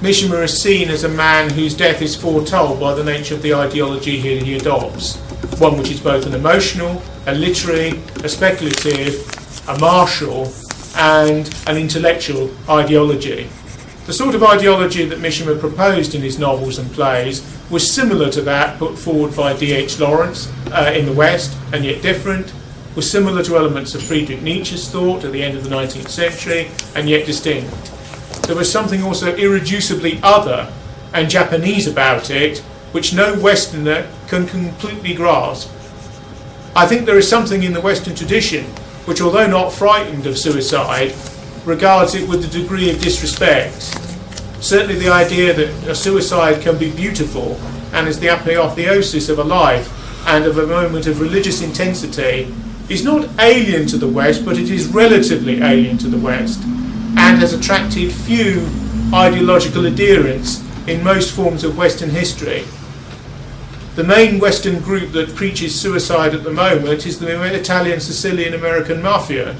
[0.00, 3.54] Mishima is seen as a man whose death is foretold by the nature of the
[3.54, 5.16] ideology he, he adopts,
[5.60, 9.14] one which is both an emotional, a literary, a speculative,
[9.68, 10.52] a martial,
[10.96, 13.48] and an intellectual ideology.
[14.06, 18.42] The sort of ideology that Mishima proposed in his novels and plays was similar to
[18.42, 20.00] that put forward by D.H.
[20.00, 22.52] Lawrence uh, in the West, and yet different,
[22.94, 26.70] was similar to elements of Friedrich Nietzsche's thought at the end of the 19th century,
[26.94, 27.72] and yet distinct.
[28.46, 30.70] There was something also irreducibly other
[31.14, 32.58] and Japanese about it,
[32.92, 35.70] which no Westerner can completely grasp.
[36.74, 38.64] I think there is something in the Western tradition
[39.06, 41.14] which, although not frightened of suicide,
[41.64, 43.82] regards it with a degree of disrespect.
[44.62, 47.58] Certainly, the idea that a suicide can be beautiful
[47.92, 49.90] and is the apotheosis of a life
[50.28, 52.52] and of a moment of religious intensity
[52.92, 56.62] is not alien to the West, but it is relatively alien to the West
[57.16, 58.68] and has attracted few
[59.14, 62.64] ideological adherents in most forms of Western history.
[63.96, 69.00] The main Western group that preaches suicide at the moment is the Italian Sicilian American
[69.00, 69.54] Mafia,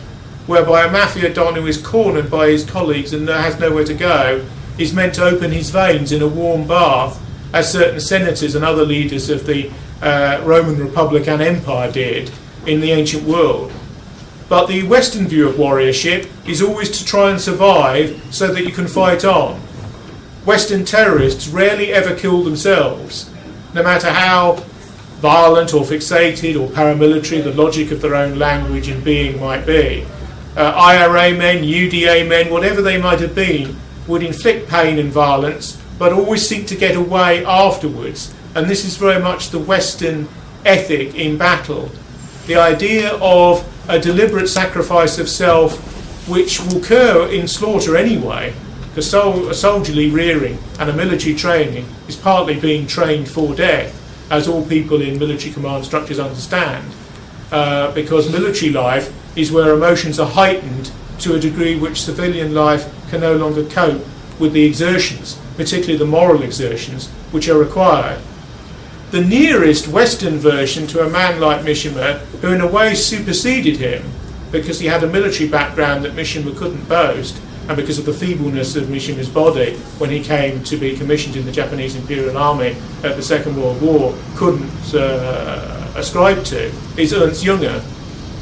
[0.47, 4.45] whereby a mafia don who is cornered by his colleagues and has nowhere to go
[4.77, 7.18] is meant to open his veins in a warm bath,
[7.55, 9.71] as certain senators and other leaders of the
[10.03, 12.31] uh, Roman Republic and Empire did
[12.66, 13.72] in the ancient world.
[14.48, 18.72] But the Western view of warriorship is always to try and survive so that you
[18.72, 19.61] can fight on.
[20.44, 23.31] Western terrorists rarely ever kill themselves,
[23.75, 24.57] no matter how
[25.22, 30.05] violent or fixated or paramilitary the logic of their own language and being might be.
[30.57, 33.76] Uh, IRA men, UDA men, whatever they might have been,
[34.09, 38.34] would inflict pain and violence, but always seek to get away afterwards.
[38.55, 40.28] And this is very much the Western
[40.64, 41.91] ethic in battle.
[42.47, 45.78] The idea of a deliberate sacrifice of self,
[46.28, 48.53] which will occur in slaughter anyway,
[48.88, 53.99] because a soldierly rearing and a military training is partly being trained for death,
[54.30, 56.93] as all people in military command structures understand.
[57.53, 60.90] Uh, because military life is where emotions are heightened
[61.20, 64.05] to a degree which civilian life can no longer cope
[64.40, 68.20] with the exertions, particularly the moral exertions, which are required.
[69.12, 74.10] The nearest Western version to a man like Mishima, who in a way superseded him
[74.50, 77.38] because he had a military background that Mishima couldn't boast,
[77.68, 81.44] and because of the feebleness of Mishima's body when he came to be commissioned in
[81.44, 87.44] the Japanese Imperial Army at the Second World War, couldn't uh, ascribe to, is Ernst
[87.44, 87.84] Junger.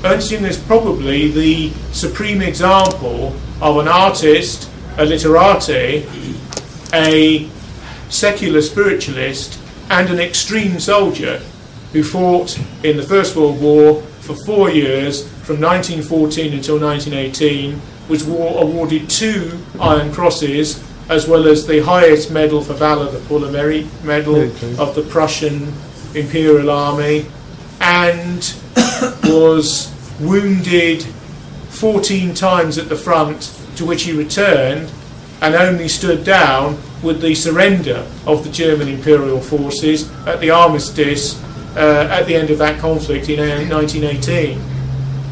[0.04, 6.06] Ernst Junger is probably the supreme example of an artist, a literati,
[6.94, 7.48] a
[8.08, 9.59] secular spiritualist,
[9.90, 11.38] and an extreme soldier
[11.92, 18.24] who fought in the First World War for four years from 1914 until 1918, was
[18.24, 23.40] war- awarded two Iron Crosses as well as the highest medal for valour, the Pour
[23.40, 24.76] le Mérite Medal Okay.
[24.78, 25.72] of the Prussian
[26.14, 27.26] Imperial Army,
[27.80, 28.54] and
[29.24, 31.02] was wounded
[31.70, 34.88] 14 times at the front, to which he returned
[35.40, 41.42] and only stood down with the surrender of the German Imperial forces at the armistice
[41.76, 44.60] uh, at the end of that conflict in uh, 1918.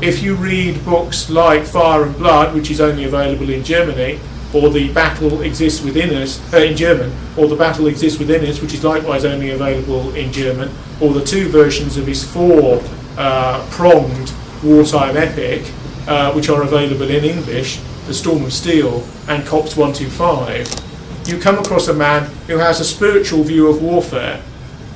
[0.01, 4.21] If you read books like Fire and Blood, which is only available in Germany,
[4.55, 8.63] or The Battle Exists Within Us, uh, in German, or The Battle Exists Within Us,
[8.63, 12.83] which is likewise only available in German, or the two versions of his four
[13.19, 15.71] uh, pronged wartime epic,
[16.07, 20.88] uh, which are available in English, The Storm of Steel and Copse 125,
[21.29, 24.43] you come across a man who has a spiritual view of warfare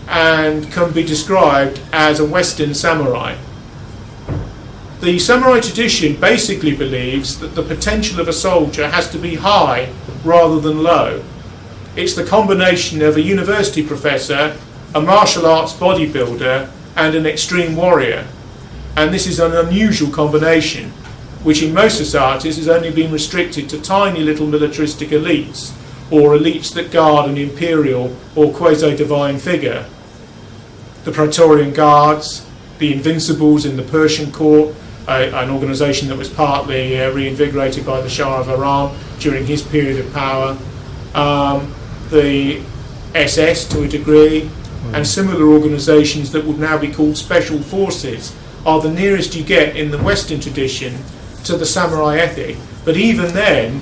[0.08, 3.36] and can be described as a Western samurai.
[5.02, 9.92] The samurai tradition basically believes that the potential of a soldier has to be high
[10.24, 11.22] rather than low.
[11.96, 14.56] It's the combination of a university professor,
[14.94, 18.26] a martial arts bodybuilder, and an extreme warrior.
[18.96, 20.90] And this is an unusual combination,
[21.42, 25.76] which in most societies has only been restricted to tiny little militaristic elites,
[26.12, 29.86] or elites that guard an imperial or quasi divine figure.
[31.04, 32.46] The Praetorian Guards,
[32.78, 34.74] the Invincibles in the Persian court,
[35.08, 39.62] a, an organisation that was partly uh, reinvigorated by the Shah of Iran during his
[39.62, 40.56] period of power,
[41.14, 41.74] um,
[42.10, 42.62] the
[43.14, 44.50] SS to a degree,
[44.92, 48.36] and similar organisations that would now be called special forces
[48.66, 50.94] are the nearest you get in the Western tradition
[51.44, 52.56] to the samurai ethic.
[52.84, 53.80] But even then,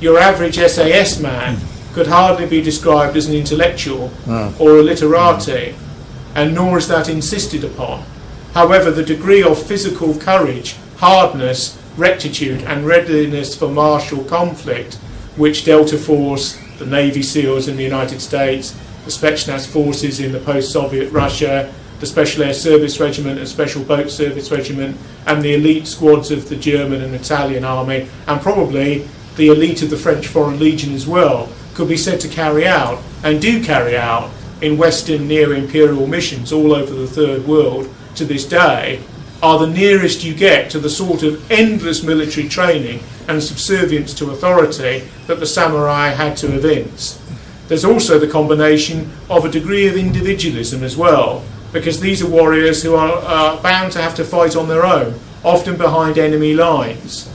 [0.00, 1.94] your average SAS man hmm.
[1.94, 4.50] could hardly be described as an intellectual hmm.
[4.60, 5.74] or a literati,
[6.34, 8.04] and nor is that insisted upon.
[8.54, 14.98] However, the degree of physical courage, hardness, rectitude, and readiness for martial conflict
[15.36, 18.70] which Delta Force, the Navy SEALs in the United States,
[19.04, 23.82] the Spetsnaz forces in the post Soviet Russia, the Special Air Service Regiment and Special
[23.82, 29.08] Boat Service Regiment, and the elite squads of the German and Italian army, and probably
[29.36, 33.02] the elite of the French Foreign Legion as well, could be said to carry out,
[33.22, 34.30] and do carry out,
[34.60, 39.02] in Western neo imperial missions all over the Third World to this day,
[39.42, 44.30] are the nearest you get to the sort of endless military training and subservience to
[44.30, 47.20] authority that the samurai had to evince.
[47.68, 52.82] There's also the combination of a degree of individualism as well, because these are warriors
[52.82, 57.28] who are uh, bound to have to fight on their own, often behind enemy lines.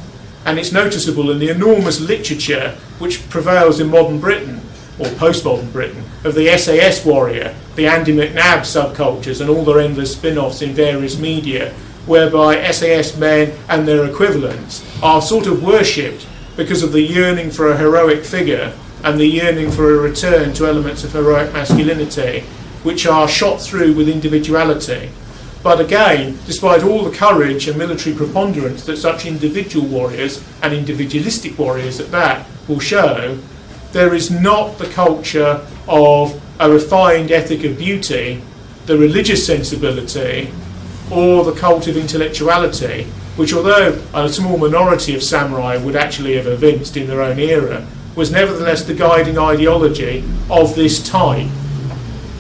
[0.46, 4.62] And it's noticeable in the enormous literature which prevails in modern Britain,
[4.98, 10.14] or postmodern Britain, of the SAS warrior, the Andy McNab subcultures, and all their endless
[10.14, 11.74] spin offs in various media,
[12.06, 16.26] whereby SAS men and their equivalents are sort of worshipped
[16.58, 18.74] because of the yearning for a heroic figure
[19.04, 22.42] and the yearning for a return to elements of heroic masculinity,
[22.84, 25.10] which are shot through with individuality.
[25.62, 31.60] But again, despite all the courage and military preponderance that such individual warriors and individualistic
[31.60, 33.38] warriors at that will show,
[33.92, 38.42] there is not the culture of a refined ethic of beauty,
[38.86, 40.52] the religious sensibility,
[41.12, 43.04] or the cult of intellectuality,
[43.36, 47.86] which, although a small minority of samurai would actually have evinced in their own era,
[48.16, 51.50] was nevertheless the guiding ideology of this time.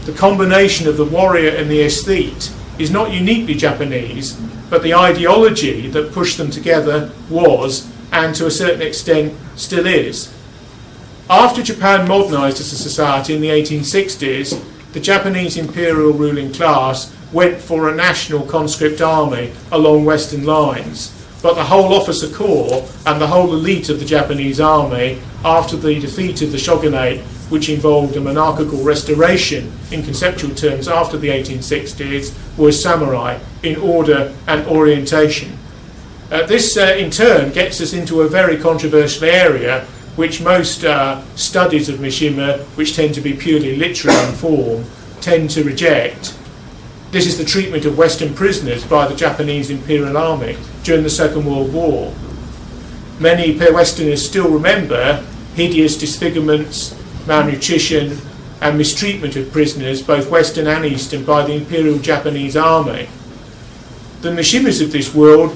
[0.05, 5.87] The combination of the warrior and the aesthete is not uniquely Japanese, but the ideology
[5.89, 10.33] that pushed them together was, and to a certain extent still is.
[11.29, 14.63] After Japan modernized as a society in the 1860s,
[14.93, 21.15] the Japanese imperial ruling class went for a national conscript army along Western lines.
[21.43, 25.99] But the whole officer corps and the whole elite of the Japanese army, after the
[25.99, 32.33] defeat of the shogunate, which involved a monarchical restoration in conceptual terms after the 1860s,
[32.57, 35.57] was samurai in order and orientation.
[36.31, 39.83] Uh, this, uh, in turn, gets us into a very controversial area,
[40.15, 44.85] which most uh, studies of Mishima, which tend to be purely literary in form,
[45.21, 46.37] tend to reject.
[47.11, 51.45] This is the treatment of Western prisoners by the Japanese Imperial Army during the Second
[51.45, 52.13] World War.
[53.19, 55.25] Many Westerners still remember
[55.55, 56.95] hideous disfigurements,
[57.29, 58.17] malnutrition,
[58.59, 63.07] and mistreatment of prisoners, both Western and Eastern, by the Imperial Japanese Army.
[64.21, 65.55] The Mishimas of this world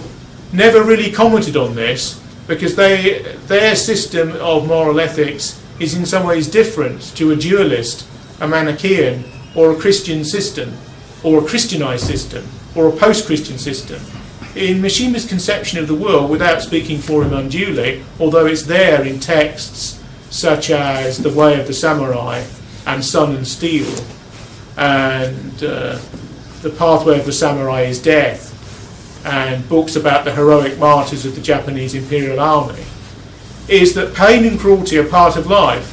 [0.53, 6.26] never really commented on this because they, their system of moral ethics is in some
[6.26, 8.07] ways different to a dualist,
[8.39, 10.74] a Manichaean, or a Christian system,
[11.24, 13.99] or a Christianized system, or a post Christian system.
[14.55, 19.19] In Mishima's conception of the world, without speaking for him unduly, although it's there in
[19.19, 20.03] texts
[20.34, 22.44] such as The Way of the Samurai
[22.88, 23.88] and Sun and Steel,
[24.78, 26.00] and uh,
[26.64, 28.50] The Pathway of the Samurai is Death,
[29.28, 32.84] and books about the heroic martyrs of the Japanese Imperial Army,
[33.68, 35.92] is that pain and cruelty are part of life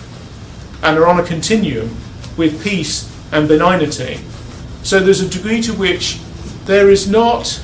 [0.83, 1.95] and are on a continuum
[2.39, 4.21] with peace and benignity.
[4.83, 6.19] So there's a degree to which
[6.65, 7.63] there is not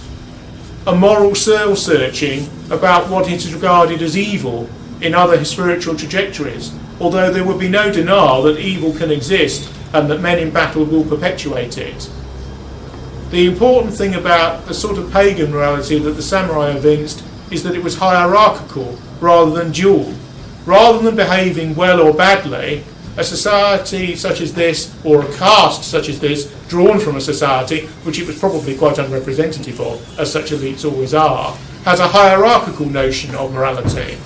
[0.86, 4.68] a moral soul searching about what is regarded as evil
[5.06, 10.10] in other spiritual trajectories, although there would be no denial that evil can exist and
[10.10, 12.10] that men in battle will perpetuate it.
[13.30, 17.74] The important thing about the sort of pagan morality that the samurai evinced is that
[17.74, 20.12] it was hierarchical rather than dual.
[20.64, 22.84] Rather than behaving well or badly,
[23.16, 27.86] a society such as this, or a caste such as this, drawn from a society
[28.04, 32.86] which it was probably quite unrepresentative of, as such elites always are, has a hierarchical
[32.86, 34.18] notion of morality,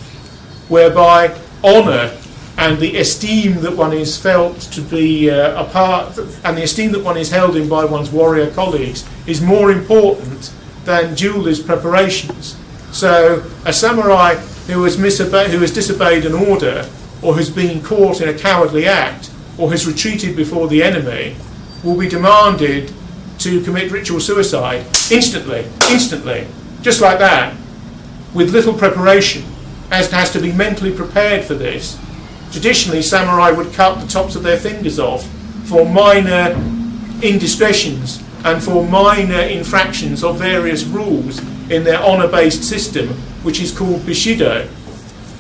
[0.71, 2.17] whereby honour
[2.57, 6.93] and the esteem that one is felt to be uh, a part, and the esteem
[6.93, 10.53] that one is held in by one's warrior colleagues is more important
[10.85, 12.57] than dualist preparations.
[12.93, 14.35] So a samurai
[14.67, 16.89] who has, who has disobeyed an order,
[17.23, 21.37] or has been caught in a cowardly act, or has retreated before the enemy,
[21.83, 22.93] will be demanded
[23.39, 26.47] to commit ritual suicide instantly, instantly,
[26.83, 27.57] just like that,
[28.35, 29.43] with little preparation,
[29.91, 31.99] as has to be mentally prepared for this
[32.53, 35.25] Traditionally, samurai would cut the tops of their fingers off
[35.65, 36.51] for minor
[37.23, 41.39] indiscretions and for minor infractions of various rules
[41.71, 43.09] in their honour based system,
[43.45, 44.69] which is called Bushido.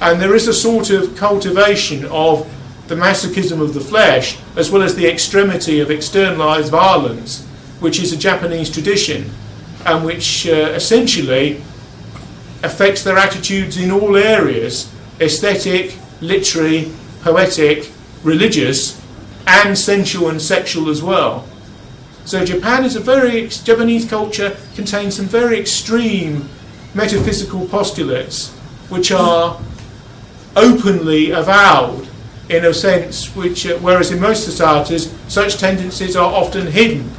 [0.00, 2.48] And there is a sort of cultivation of
[2.86, 7.44] the masochism of the flesh, as well as the extremity of externalized violence,
[7.80, 9.30] which is a Japanese tradition,
[9.84, 11.60] and which uh, essentially
[12.62, 16.90] affects their attitudes in all areas aesthetic, literary,
[17.22, 17.90] poetic,
[18.22, 19.00] religious,
[19.46, 21.46] and sensual and sexual as well.
[22.24, 26.48] So Japan is a very Japanese culture contains some very extreme
[26.94, 28.50] metaphysical postulates
[28.88, 29.60] which are
[30.56, 32.08] openly avowed
[32.48, 37.10] in a sense which uh, whereas in most societies such tendencies are often hidden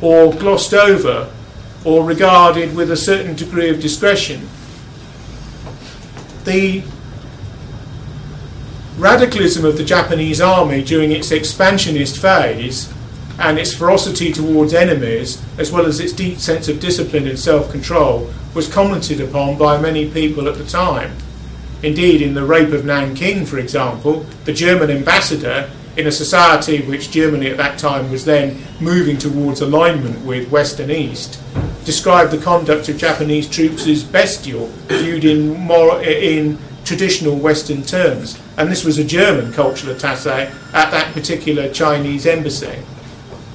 [0.00, 1.30] or glossed over
[1.84, 4.48] or regarded with a certain degree of discretion.
[6.44, 6.82] The
[8.98, 12.92] radicalism of the Japanese army during its expansionist phase
[13.38, 17.70] and its ferocity towards enemies, as well as its deep sense of discipline and self
[17.70, 21.16] control, was commented upon by many people at the time.
[21.82, 27.10] Indeed, in the rape of Nanking, for example, the German ambassador, in a society which
[27.10, 31.40] Germany at that time was then moving towards alignment with West and East,
[31.84, 38.40] described the conduct of Japanese troops as bestial, viewed in, more, in traditional Western terms.
[38.56, 42.76] And this was a German cultural attaché at that particular Chinese embassy,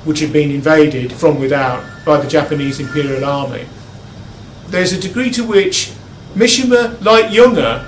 [0.06, 3.66] which had been invaded from without by the Japanese Imperial Army.
[4.68, 5.92] There's a degree to which
[6.36, 7.86] Mishima, like Junger,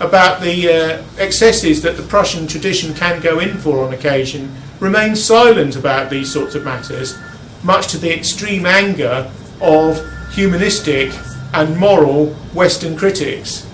[0.00, 5.22] about the uh, excesses that the Prussian tradition can go in for on occasion, remains
[5.24, 7.18] silent about these sorts of matters,
[7.64, 9.28] much to the extreme anger
[9.60, 11.12] of humanistic
[11.54, 13.66] and moral Western critics.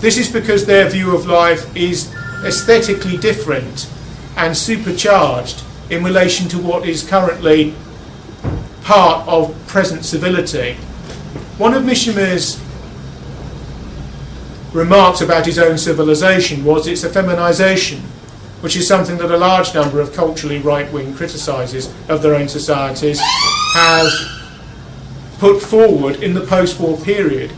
[0.00, 2.12] This is because their view of life is
[2.44, 3.88] aesthetically different
[4.36, 7.74] and supercharged in relation to what is currently
[8.82, 10.74] part of present civility.
[11.58, 12.60] One of Mishima's
[14.72, 18.00] remarks about his own civilization was its effeminization,
[18.62, 22.48] which is something that a large number of culturally right wing criticisers of their own
[22.48, 23.20] societies
[23.74, 24.08] have
[25.42, 27.52] put forward in the post war period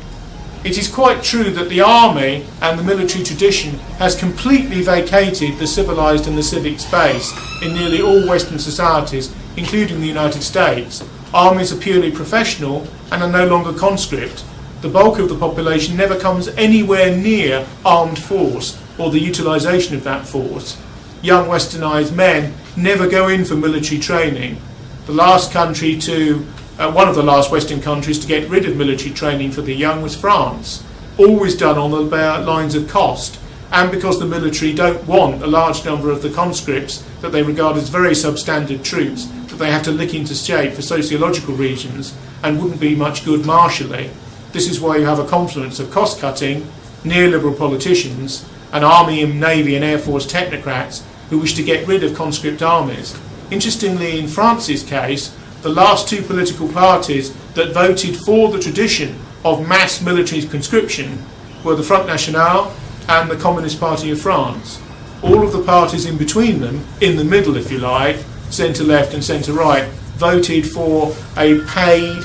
[0.64, 5.66] it is quite true that the army and the military tradition has completely vacated the
[5.66, 7.30] civilized and the civic space
[7.60, 11.04] in nearly all Western societies, including the United States.
[11.34, 14.42] Armies are purely professional and are no longer conscript.
[14.80, 20.04] The bulk of the population never comes anywhere near armed force or the utilization of
[20.04, 20.80] that force.
[21.20, 24.56] young westernized men never go in for military training.
[25.04, 26.46] The last country to,
[26.78, 29.74] uh, one of the last Western countries to get rid of military training for the
[29.74, 30.84] young was France.
[31.18, 33.38] Always done on the lines of cost,
[33.70, 37.76] and because the military don't want a large number of the conscripts that they regard
[37.76, 42.60] as very substandard troops that they have to lick into shape for sociological reasons and
[42.60, 44.10] wouldn't be much good martially.
[44.52, 46.62] This is why you have a confluence of cost cutting,
[47.02, 52.02] neoliberal politicians, and army and navy and air force technocrats who wish to get rid
[52.02, 53.18] of conscript armies.
[53.50, 59.66] Interestingly, in France's case, the last two political parties that voted for the tradition of
[59.66, 61.18] mass military conscription
[61.64, 62.70] were the Front National
[63.08, 64.78] and the Communist Party of France.
[65.22, 68.16] All of the parties in between them, in the middle if you like,
[68.50, 69.88] centre left and centre right,
[70.18, 72.22] voted for a paid,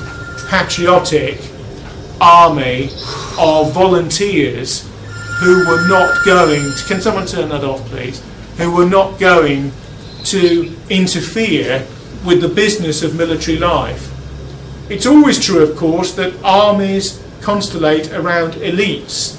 [0.50, 1.40] patriotic
[2.20, 2.90] army
[3.38, 4.86] of volunteers
[5.38, 6.60] who were not going.
[6.60, 8.22] To, can someone turn that off, please?
[8.58, 9.72] Who were not going
[10.24, 11.86] to interfere
[12.24, 14.10] with the business of military life.
[14.90, 19.36] It's always true, of course, that armies constellate around elites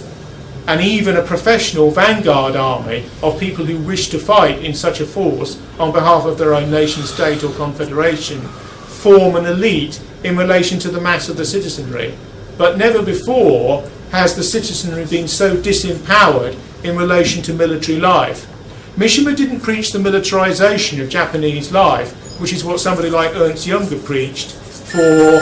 [0.67, 5.05] and even a professional vanguard army of people who wish to fight in such a
[5.05, 10.79] force on behalf of their own nation state or confederation form an elite in relation
[10.79, 12.15] to the mass of the citizenry.
[12.57, 18.47] But never before has the citizenry been so disempowered in relation to military life.
[18.95, 24.03] Mishima didn't preach the militarization of Japanese life, which is what somebody like Ernst Junger
[24.03, 25.39] preached for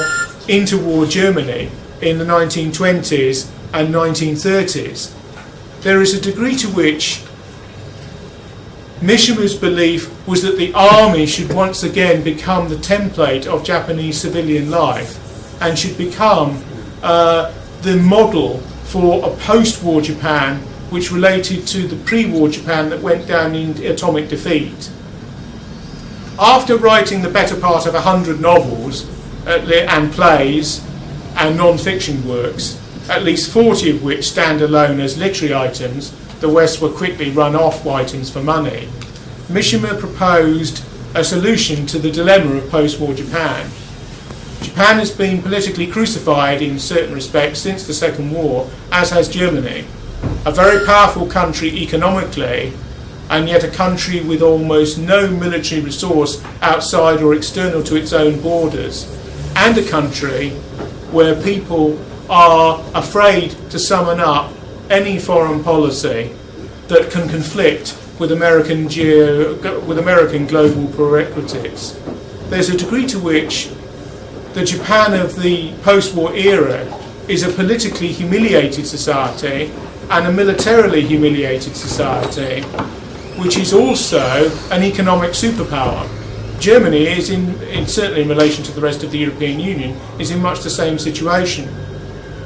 [0.50, 1.72] interwar Germany
[2.02, 5.14] in the 1920s and 1930s.
[5.82, 7.24] There is a degree to which
[9.02, 14.70] Mishima's belief was that the army should once again become the template of Japanese civilian
[14.70, 16.62] life and should become
[17.02, 20.58] uh, the model for a post war Japan
[20.90, 24.92] which related to the pre war Japan that went down in atomic defeat.
[26.42, 29.06] After writing the better part of a hundred novels
[29.46, 30.82] and plays
[31.36, 32.80] and non fiction works,
[33.10, 37.58] at least 40 of which stand alone as literary items, the West were quickly run
[37.58, 38.88] off items for money.
[39.50, 40.82] Mishima proposed
[41.14, 43.70] a solution to the dilemma of post war Japan.
[44.62, 49.86] Japan has been politically crucified in certain respects since the Second War, as has Germany.
[50.46, 52.72] A very powerful country economically,
[53.30, 58.42] and yet a country with almost no military resource outside or external to its own
[58.42, 59.08] borders,
[59.56, 60.50] and a country
[61.12, 62.00] where people
[62.30, 64.52] are afraid to summon up
[64.90, 66.34] any foreign policy
[66.88, 69.54] that can conflict with American, geo,
[69.86, 72.00] with American global prerequisites.
[72.50, 73.70] There's a degree to which
[74.54, 76.84] the Japan of the post war era
[77.28, 79.72] is a politically humiliated society
[80.10, 82.66] and a militarily humiliated society,
[83.40, 86.08] which is also an economic superpower.
[86.60, 90.32] Germany is in, in, certainly in relation to the rest of the European Union, is
[90.32, 91.66] in much the same situation.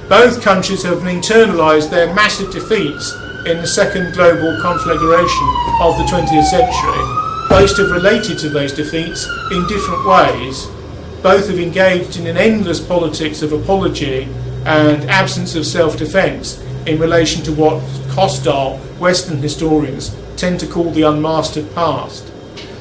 [0.08, 3.12] Both countries have internalised their massive defeats
[3.48, 5.48] in the second global conflagration
[5.82, 7.50] of the 20th century.
[7.50, 10.68] Both have related to those defeats in different ways.
[11.24, 14.26] Both have engaged in an endless politics of apology
[14.66, 17.82] and absence of self defence in relation to what
[18.12, 22.32] hostile Western historians tend to call the unmastered past.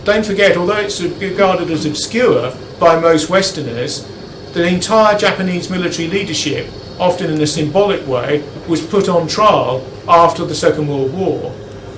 [0.05, 4.09] Don't forget, although it's regarded as obscure by most Westerners,
[4.53, 10.45] the entire Japanese military leadership often in a symbolic way, was put on trial after
[10.45, 11.55] the Second World War.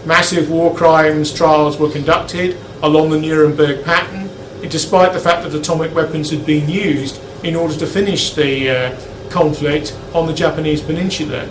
[0.07, 4.31] Massive war crimes trials were conducted along the Nuremberg pattern,
[4.69, 9.31] despite the fact that atomic weapons had been used in order to finish the uh,
[9.31, 11.47] conflict on the Japanese peninsula.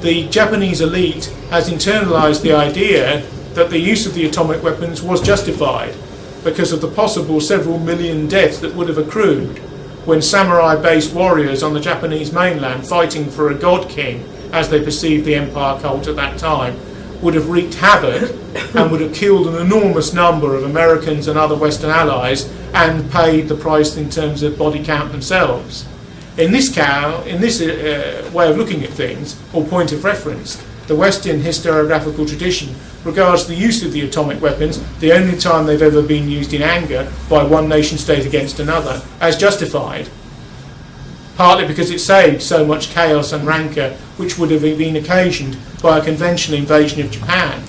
[0.00, 5.20] The Japanese elite has internalized the idea that the use of the atomic weapons was
[5.20, 5.94] justified
[6.42, 9.58] because of the possible several million deaths that would have accrued
[10.06, 14.82] when samurai based warriors on the Japanese mainland fighting for a god king, as they
[14.82, 16.78] perceived the empire cult at that time,
[17.22, 18.30] would have wreaked havoc
[18.74, 23.48] and would have killed an enormous number of Americans and other Western allies and paid
[23.48, 25.88] the price in terms of body count themselves.
[26.36, 30.62] In this, cow, in this uh, way of looking at things, or point of reference,
[30.86, 32.74] the Western historiographical tradition
[33.04, 36.62] regards the use of the atomic weapons, the only time they've ever been used in
[36.62, 40.08] anger by one nation state against another, as justified.
[41.36, 45.98] Partly because it saved so much chaos and rancour which would have been occasioned by
[45.98, 47.62] a conventional invasion of Japan.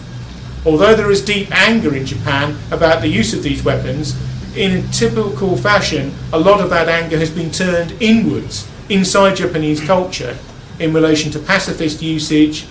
[0.66, 4.16] Although there is deep anger in Japan about the use of these weapons,
[4.56, 10.38] in typical fashion, a lot of that anger has been turned inwards, inside Japanese culture,
[10.80, 12.68] in relation to pacifist usage,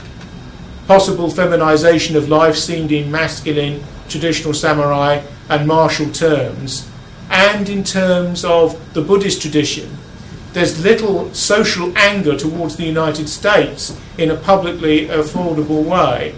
[0.86, 6.88] possible feminization of life seen in masculine traditional samurai and martial terms,
[7.30, 9.96] and in terms of the Buddhist tradition.
[10.52, 16.34] There's little social anger towards the United States in a publicly affordable way.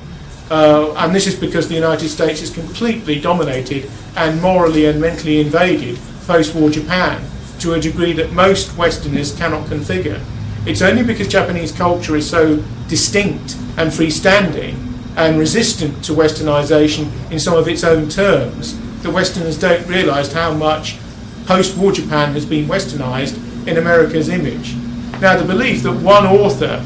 [0.51, 5.41] Uh, and this is because the United States is completely dominated and morally and mentally
[5.41, 7.23] invaded post war Japan
[7.59, 10.21] to a degree that most Westerners cannot configure.
[10.67, 14.75] It's only because Japanese culture is so distinct and freestanding
[15.17, 20.53] and resistant to westernization in some of its own terms that Westerners don't realize how
[20.53, 20.99] much
[21.47, 23.37] post war Japan has been westernized
[23.69, 24.75] in America's image.
[25.21, 26.83] Now, the belief that one author,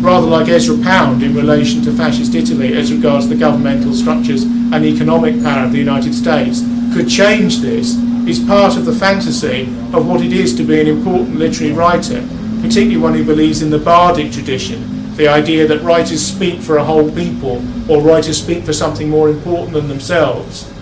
[0.00, 4.84] rather like Ezra Pound in relation to fascist Italy as regards the governmental structures and
[4.84, 6.62] economic power of the United States,
[6.92, 7.94] could change this
[8.26, 9.62] is part of the fantasy
[9.92, 12.20] of what it is to be an important literary writer,
[12.62, 16.84] particularly one who believes in the bardic tradition, the idea that writers speak for a
[16.84, 17.60] whole people
[17.90, 20.72] or writers speak for something more important than themselves.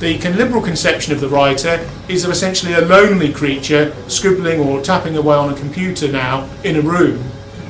[0.00, 5.16] The liberal conception of the writer is of essentially a lonely creature scribbling or tapping
[5.16, 7.18] away on a computer now in a room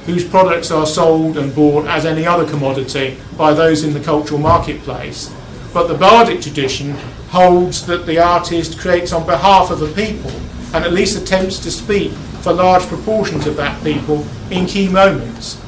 [0.06, 4.40] whose products are sold and bought as any other commodity by those in the cultural
[4.40, 5.30] marketplace.
[5.74, 6.92] But the bardic tradition
[7.28, 10.30] holds that the artist creates on behalf of a people
[10.72, 12.12] and at least attempts to speak
[12.43, 15.61] for large proportions of that people in key moments.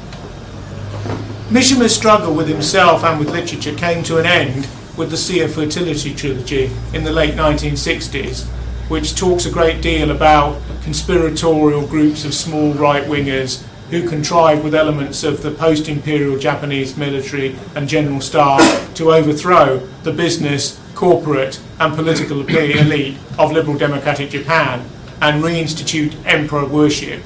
[1.49, 4.67] Mishima's struggle with himself and with literature came to an end
[4.97, 8.45] with the Sea of Fertility trilogy in the late 1960s,
[8.87, 14.73] which talks a great deal about conspiratorial groups of small right wingers who contrived with
[14.73, 21.59] elements of the post imperial Japanese military and general staff to overthrow the business corporate
[21.79, 24.85] and political elite of liberal democratic Japan
[25.21, 27.23] and reinstitute emperor worship.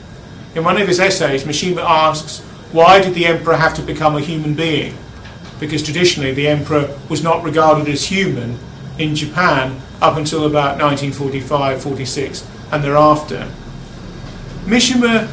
[0.54, 2.42] In one of his essays, Mishima asks,
[2.72, 4.98] why did the emperor have to become a human being?
[5.60, 8.60] Because traditionally the emperor was not regarded as human
[9.00, 13.50] in Japan up until about 1945 46 and thereafter.
[14.66, 15.30] Mishima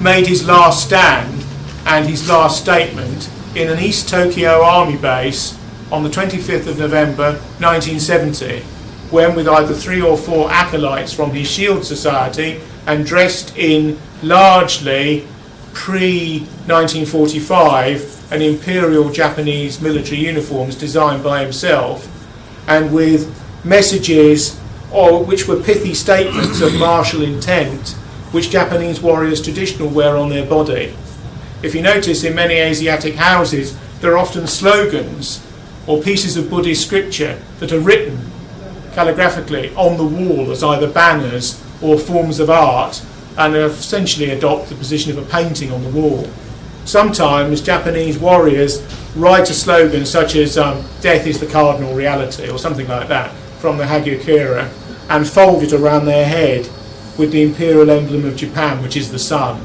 [0.00, 1.44] made his last stand
[1.86, 5.58] and his last statement in an East Tokyo army base
[5.90, 8.62] on the 25th of November 1970,
[9.10, 15.26] when with either three or four acolytes from his Shield Society and dressed in largely
[15.72, 22.06] pre 1945 and imperial Japanese military uniforms designed by himself,
[22.66, 23.34] and with
[23.64, 27.96] messages or which were pithy statements of martial intent
[28.32, 30.94] which Japanese warriors traditionally wear on their body.
[31.62, 35.44] If you notice in many Asiatic houses, there are often slogans
[35.86, 38.30] or pieces of Buddhist scripture that are written
[38.98, 43.00] calligraphically on the wall as either banners or forms of art
[43.36, 46.28] and essentially adopt the position of a painting on the wall.
[46.84, 48.82] Sometimes Japanese warriors
[49.14, 53.32] write a slogan such as um, death is the cardinal reality or something like that
[53.60, 54.68] from the Hagakure
[55.08, 56.68] and fold it around their head
[57.16, 59.64] with the imperial emblem of Japan, which is the sun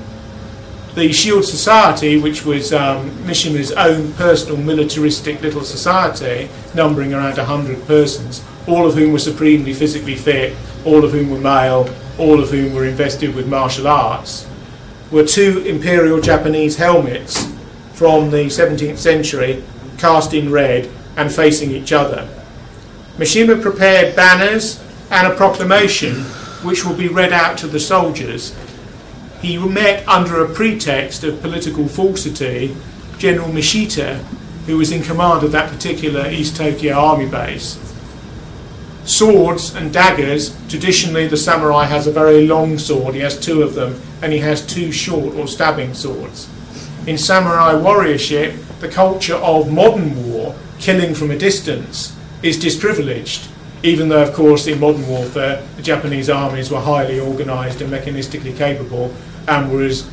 [0.96, 7.88] the Shield Society, which was um, Mishima's own personal militaristic little society, numbering around 100
[7.88, 10.56] persons, all of whom were supremely physically fit,
[10.86, 14.48] all of whom were male, all of whom were invested with martial arts,
[15.12, 17.52] were two imperial Japanese helmets
[17.94, 19.64] from the 17th century,
[19.98, 22.28] cast in red and facing each other.
[23.18, 26.16] Mishima prepared banners and a proclamation
[26.64, 28.56] which will be read out to the soldiers
[29.44, 32.76] he met under a pretext of political falsity
[33.18, 34.20] General Mishita,
[34.66, 37.93] who was in command of that particular East Tokyo army base.
[39.06, 43.76] Swords and daggers, traditionally the samurai has a very long sword, he has two of
[43.76, 46.50] them, and he has two short or stabbing swords.
[47.06, 53.50] In samurai warriorship, the culture of modern war, killing from a distance, is disprivileged
[53.84, 58.56] even though, of course, in modern warfare, the Japanese armies were highly organised and mechanistically
[58.58, 59.14] capable
[59.48, 60.10] and were as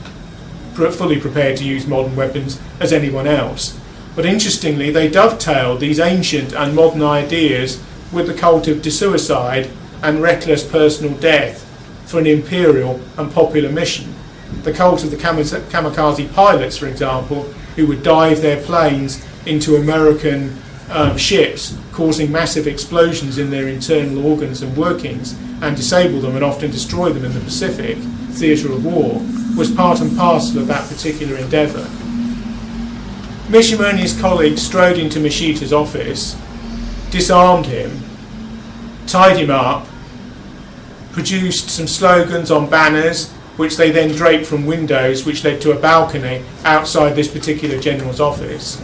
[0.75, 3.79] fully prepared to use modern weapons as anyone else.
[4.17, 7.81] But interestingly, they dovetailed these ancient and modern ideas
[8.13, 9.71] with the cult of suicide
[10.03, 11.67] and reckless personal death
[12.07, 14.15] for an imperial and popular mission.
[14.63, 17.45] The cult of the kamikaze pilots, for example,
[17.77, 20.57] who would dive their planes into American
[20.91, 26.45] um, ships, causing massive explosions in their internal organs and workings, and disable them and
[26.45, 27.97] often destroy them in the Pacific
[28.33, 29.23] theatre of war,
[29.57, 31.87] was part and parcel of that particular endeavour.
[33.49, 36.37] Mishima and his colleagues strode into Mishita's office,
[37.11, 38.03] disarmed him,
[39.07, 39.87] tied him up,
[41.13, 45.81] produced some slogans on banners, which they then draped from windows, which led to a
[45.81, 48.81] balcony outside this particular general's office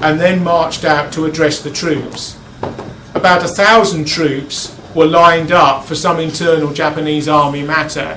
[0.00, 2.38] and then marched out to address the troops.
[3.14, 8.16] About a thousand troops were lined up for some internal Japanese army matter,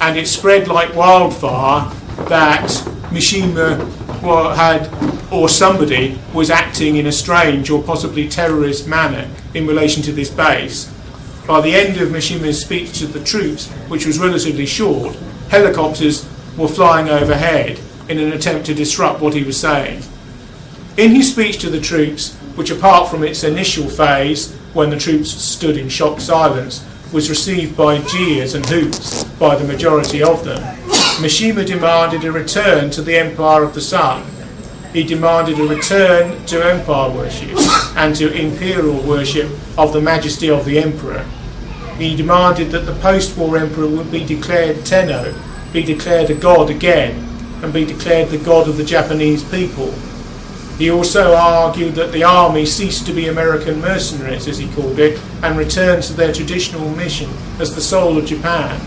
[0.00, 1.92] and it spread like wildfire
[2.28, 2.68] that
[3.10, 4.88] Mishima had,
[5.32, 10.30] or somebody, was acting in a strange or possibly terrorist manner in relation to this
[10.30, 10.92] base.
[11.46, 15.16] By the end of Mishima's speech to the troops, which was relatively short,
[15.48, 20.02] helicopters were flying overhead in an attempt to disrupt what he was saying.
[20.96, 25.30] In his speech to the troops, which apart from its initial phase, when the troops
[25.30, 30.87] stood in shocked silence, was received by jeers and hoots by the majority of them,
[31.18, 34.24] Mishima demanded a return to the Empire of the Sun.
[34.92, 37.58] He demanded a return to empire worship
[37.96, 41.24] and to imperial worship of the majesty of the emperor.
[41.98, 45.34] He demanded that the post-war emperor would be declared Tenno,
[45.72, 47.28] be declared a god again,
[47.64, 49.90] and be declared the god of the Japanese people.
[50.78, 55.20] He also argued that the army ceased to be American mercenaries, as he called it,
[55.42, 58.80] and returned to their traditional mission as the soul of Japan.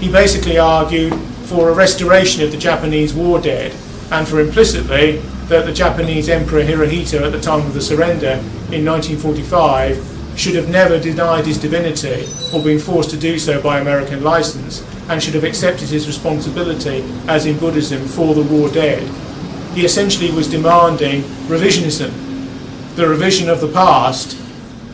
[0.00, 1.14] He basically argued
[1.44, 3.72] for a restoration of the Japanese war dead,
[4.10, 5.18] and for implicitly
[5.48, 8.40] that the Japanese Emperor Hirohito at the time of the surrender
[8.72, 13.78] in 1945 should have never denied his divinity or been forced to do so by
[13.78, 19.08] American license and should have accepted his responsibility, as in Buddhism, for the war dead.
[19.74, 22.12] He essentially was demanding revisionism,
[22.96, 24.38] the revision of the past,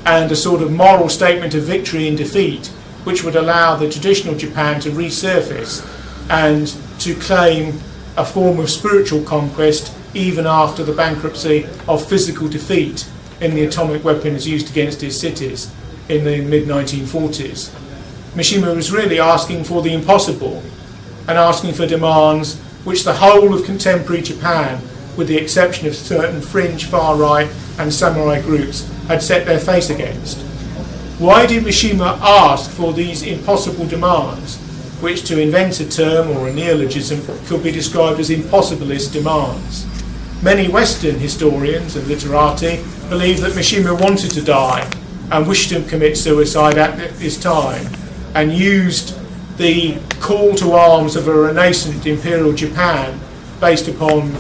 [0.05, 2.73] and a sort of moral statement of victory and defeat,
[3.05, 5.87] which would allow the traditional Japan to resurface
[6.29, 7.81] and to claim
[8.17, 13.09] a form of spiritual conquest even after the bankruptcy of physical defeat
[13.41, 15.73] in the atomic weapons used against his cities
[16.09, 17.71] in the mid 1940s.
[18.35, 20.63] Mishima was really asking for the impossible
[21.27, 24.81] and asking for demands which the whole of contemporary Japan,
[25.17, 27.49] with the exception of certain fringe far right
[27.79, 30.45] and samurai groups, had set their face against.
[31.21, 34.57] Why did Mishima ask for these impossible demands,
[35.03, 39.85] which, to invent a term or a neologism, could be described as impossibilist demands?
[40.43, 44.91] Many Western historians and literati believe that Mishima wanted to die
[45.31, 47.87] and wished to commit suicide at this time
[48.35, 49.15] and used
[49.59, 53.21] the call to arms of a renascent imperial Japan
[53.61, 54.35] based upon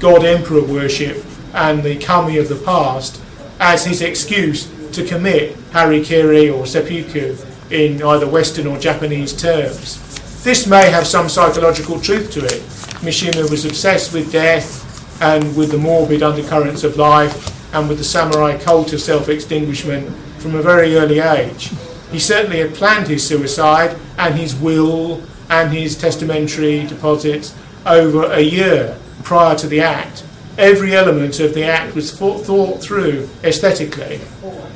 [0.00, 3.22] god emperor worship and the kami of the past
[3.60, 7.36] as his excuse to commit harikiri or seppuku
[7.70, 10.00] in either Western or Japanese terms.
[10.44, 12.60] This may have some psychological truth to it.
[13.02, 14.82] Mishima was obsessed with death
[15.22, 20.14] and with the morbid undercurrents of life and with the samurai cult of self extinguishment
[20.38, 21.72] from a very early age.
[22.12, 27.54] He certainly had planned his suicide and his will and his testamentary deposits
[27.86, 30.24] over a year prior to the act.
[30.56, 34.20] Every element of the act was thought through aesthetically.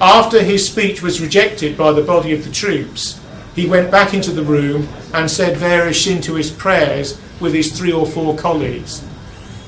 [0.00, 3.20] After his speech was rejected by the body of the troops,
[3.56, 8.06] he went back into the room and said various Shintoist prayers with his three or
[8.06, 9.04] four colleagues.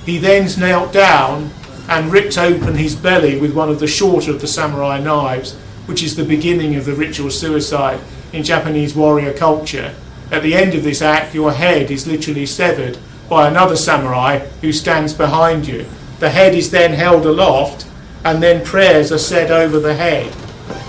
[0.07, 1.51] He then knelt down
[1.89, 5.57] and ripped open his belly with one of the shorter of the samurai knives,
[5.87, 7.99] which is the beginning of the ritual suicide
[8.33, 9.93] in Japanese warrior culture.
[10.31, 14.73] At the end of this act, your head is literally severed by another samurai who
[14.73, 15.87] stands behind you.
[16.21, 17.87] The head is then held aloft,
[18.25, 20.33] and then prayers are said over the head.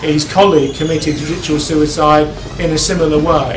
[0.01, 2.27] His colleague committed ritual suicide
[2.59, 3.55] in a similar way.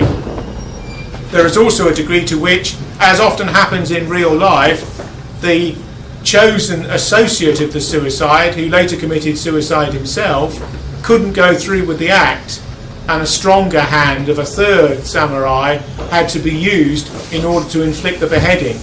[1.30, 4.90] There is also a degree to which, as often happens in real life,
[5.40, 5.76] the
[6.22, 10.58] chosen associate of the suicide, who later committed suicide himself,
[11.02, 12.62] couldn't go through with the act,
[13.08, 15.76] and a stronger hand of a third samurai
[16.10, 18.78] had to be used in order to inflict the beheading.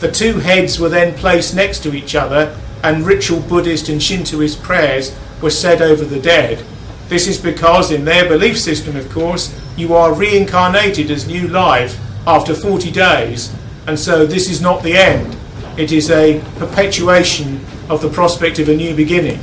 [0.00, 4.62] The two heads were then placed next to each other, and ritual Buddhist and Shintoist
[4.62, 6.64] prayers were said over the dead.
[7.08, 11.98] This is because, in their belief system, of course, you are reincarnated as new life
[12.26, 13.54] after 40 days,
[13.86, 15.36] and so this is not the end
[15.76, 17.60] it is a perpetuation
[17.90, 19.38] of the prospect of a new beginning.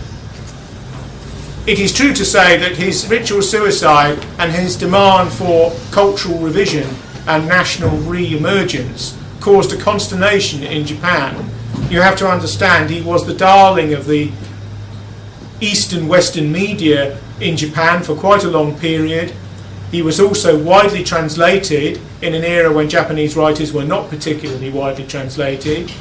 [1.68, 6.90] It is true to say that his ritual suicide and his demand for cultural revision
[7.28, 11.50] and national re emergence caused a consternation in Japan.
[11.90, 14.32] You have to understand he was the darling of the
[15.62, 19.34] Eastern Western media in Japan for quite a long period.
[19.92, 25.06] He was also widely translated in an era when Japanese writers were not particularly widely
[25.06, 25.92] translated.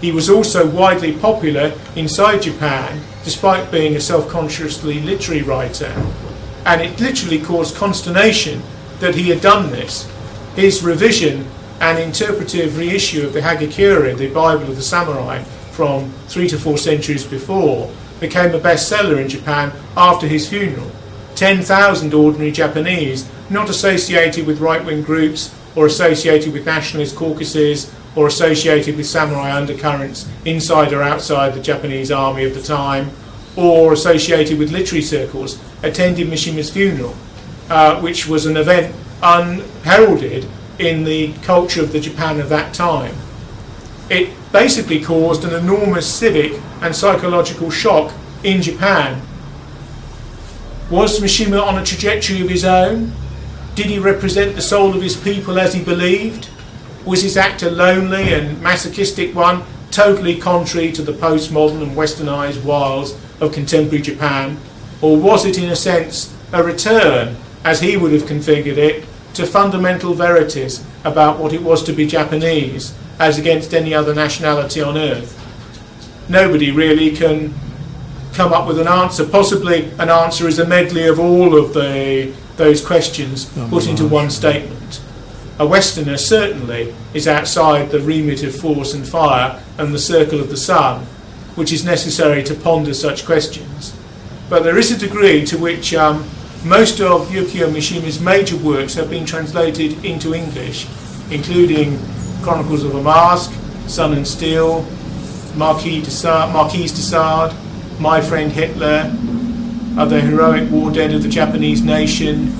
[0.00, 5.92] He was also widely popular inside Japan, despite being a self consciously literary writer.
[6.64, 8.62] And it literally caused consternation
[9.00, 10.10] that he had done this.
[10.56, 11.46] His revision
[11.84, 16.78] and interpretive reissue of the Hagakure, the Bible of the Samurai, from three to four
[16.78, 20.90] centuries before, became a bestseller in Japan after his funeral.
[21.34, 28.28] 10,000 ordinary Japanese, not associated with right wing groups or associated with nationalist caucuses or
[28.28, 33.10] associated with samurai undercurrents inside or outside the Japanese army of the time,
[33.56, 37.14] or associated with literary circles, attended Mishima's funeral,
[37.68, 40.48] uh, which was an event unheralded
[40.78, 43.14] in the culture of the Japan of that time.
[44.10, 48.12] It basically caused an enormous civic and psychological shock
[48.42, 49.22] in Japan.
[50.90, 53.12] Was Mishima on a trajectory of his own?
[53.74, 56.50] Did he represent the soul of his people as he believed?
[57.04, 62.62] Was his act a lonely and masochistic one, totally contrary to the postmodern and westernized
[62.62, 64.58] wiles of contemporary Japan?
[65.00, 69.04] Or was it, in a sense, a return, as he would have configured it,
[69.34, 74.80] to fundamental verities about what it was to be Japanese, as against any other nationality
[74.80, 75.40] on earth?
[76.28, 77.54] Nobody really can
[78.32, 79.26] come up with an answer.
[79.26, 84.06] Possibly an answer is a medley of all of the those questions Oh, put into
[84.06, 85.00] one statement.
[85.58, 90.50] A Westerner certainly is outside the remit of force and fire and the circle of
[90.50, 91.06] the sun,
[91.54, 93.96] which is necessary to ponder such questions.
[94.48, 96.28] But there is a degree to which um,
[96.64, 100.86] most of Yukio Mishima's major works have been translated into English,
[101.30, 101.98] including
[102.42, 103.52] Chronicles of a Mask,
[103.86, 104.82] Sun and Steel,
[105.56, 107.54] Marquis de Sade, Marquise de Sade,
[108.00, 109.14] My Friend Hitler,
[109.98, 112.54] Other Heroic War Dead of the Japanese Nation,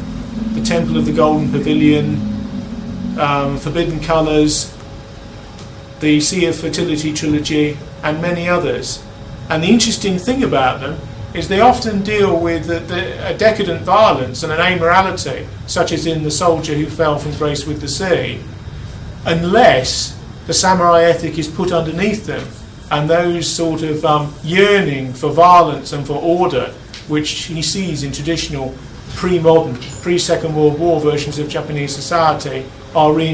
[0.54, 2.16] The Temple of the Golden Pavilion,
[3.18, 4.76] um, Forbidden Colours,
[6.00, 9.02] the Sea of Fertility trilogy, and many others.
[9.48, 10.98] And the interesting thing about them
[11.34, 16.06] is they often deal with the, the, a decadent violence and an amorality, such as
[16.06, 18.40] in The Soldier Who Fell from Grace with the Sea,
[19.26, 22.46] unless the samurai ethic is put underneath them
[22.90, 26.72] and those sort of um, yearning for violence and for order,
[27.08, 28.74] which he sees in traditional
[29.14, 32.64] pre-modern, pre-Second World War versions of Japanese society,
[32.94, 33.32] are reinstated.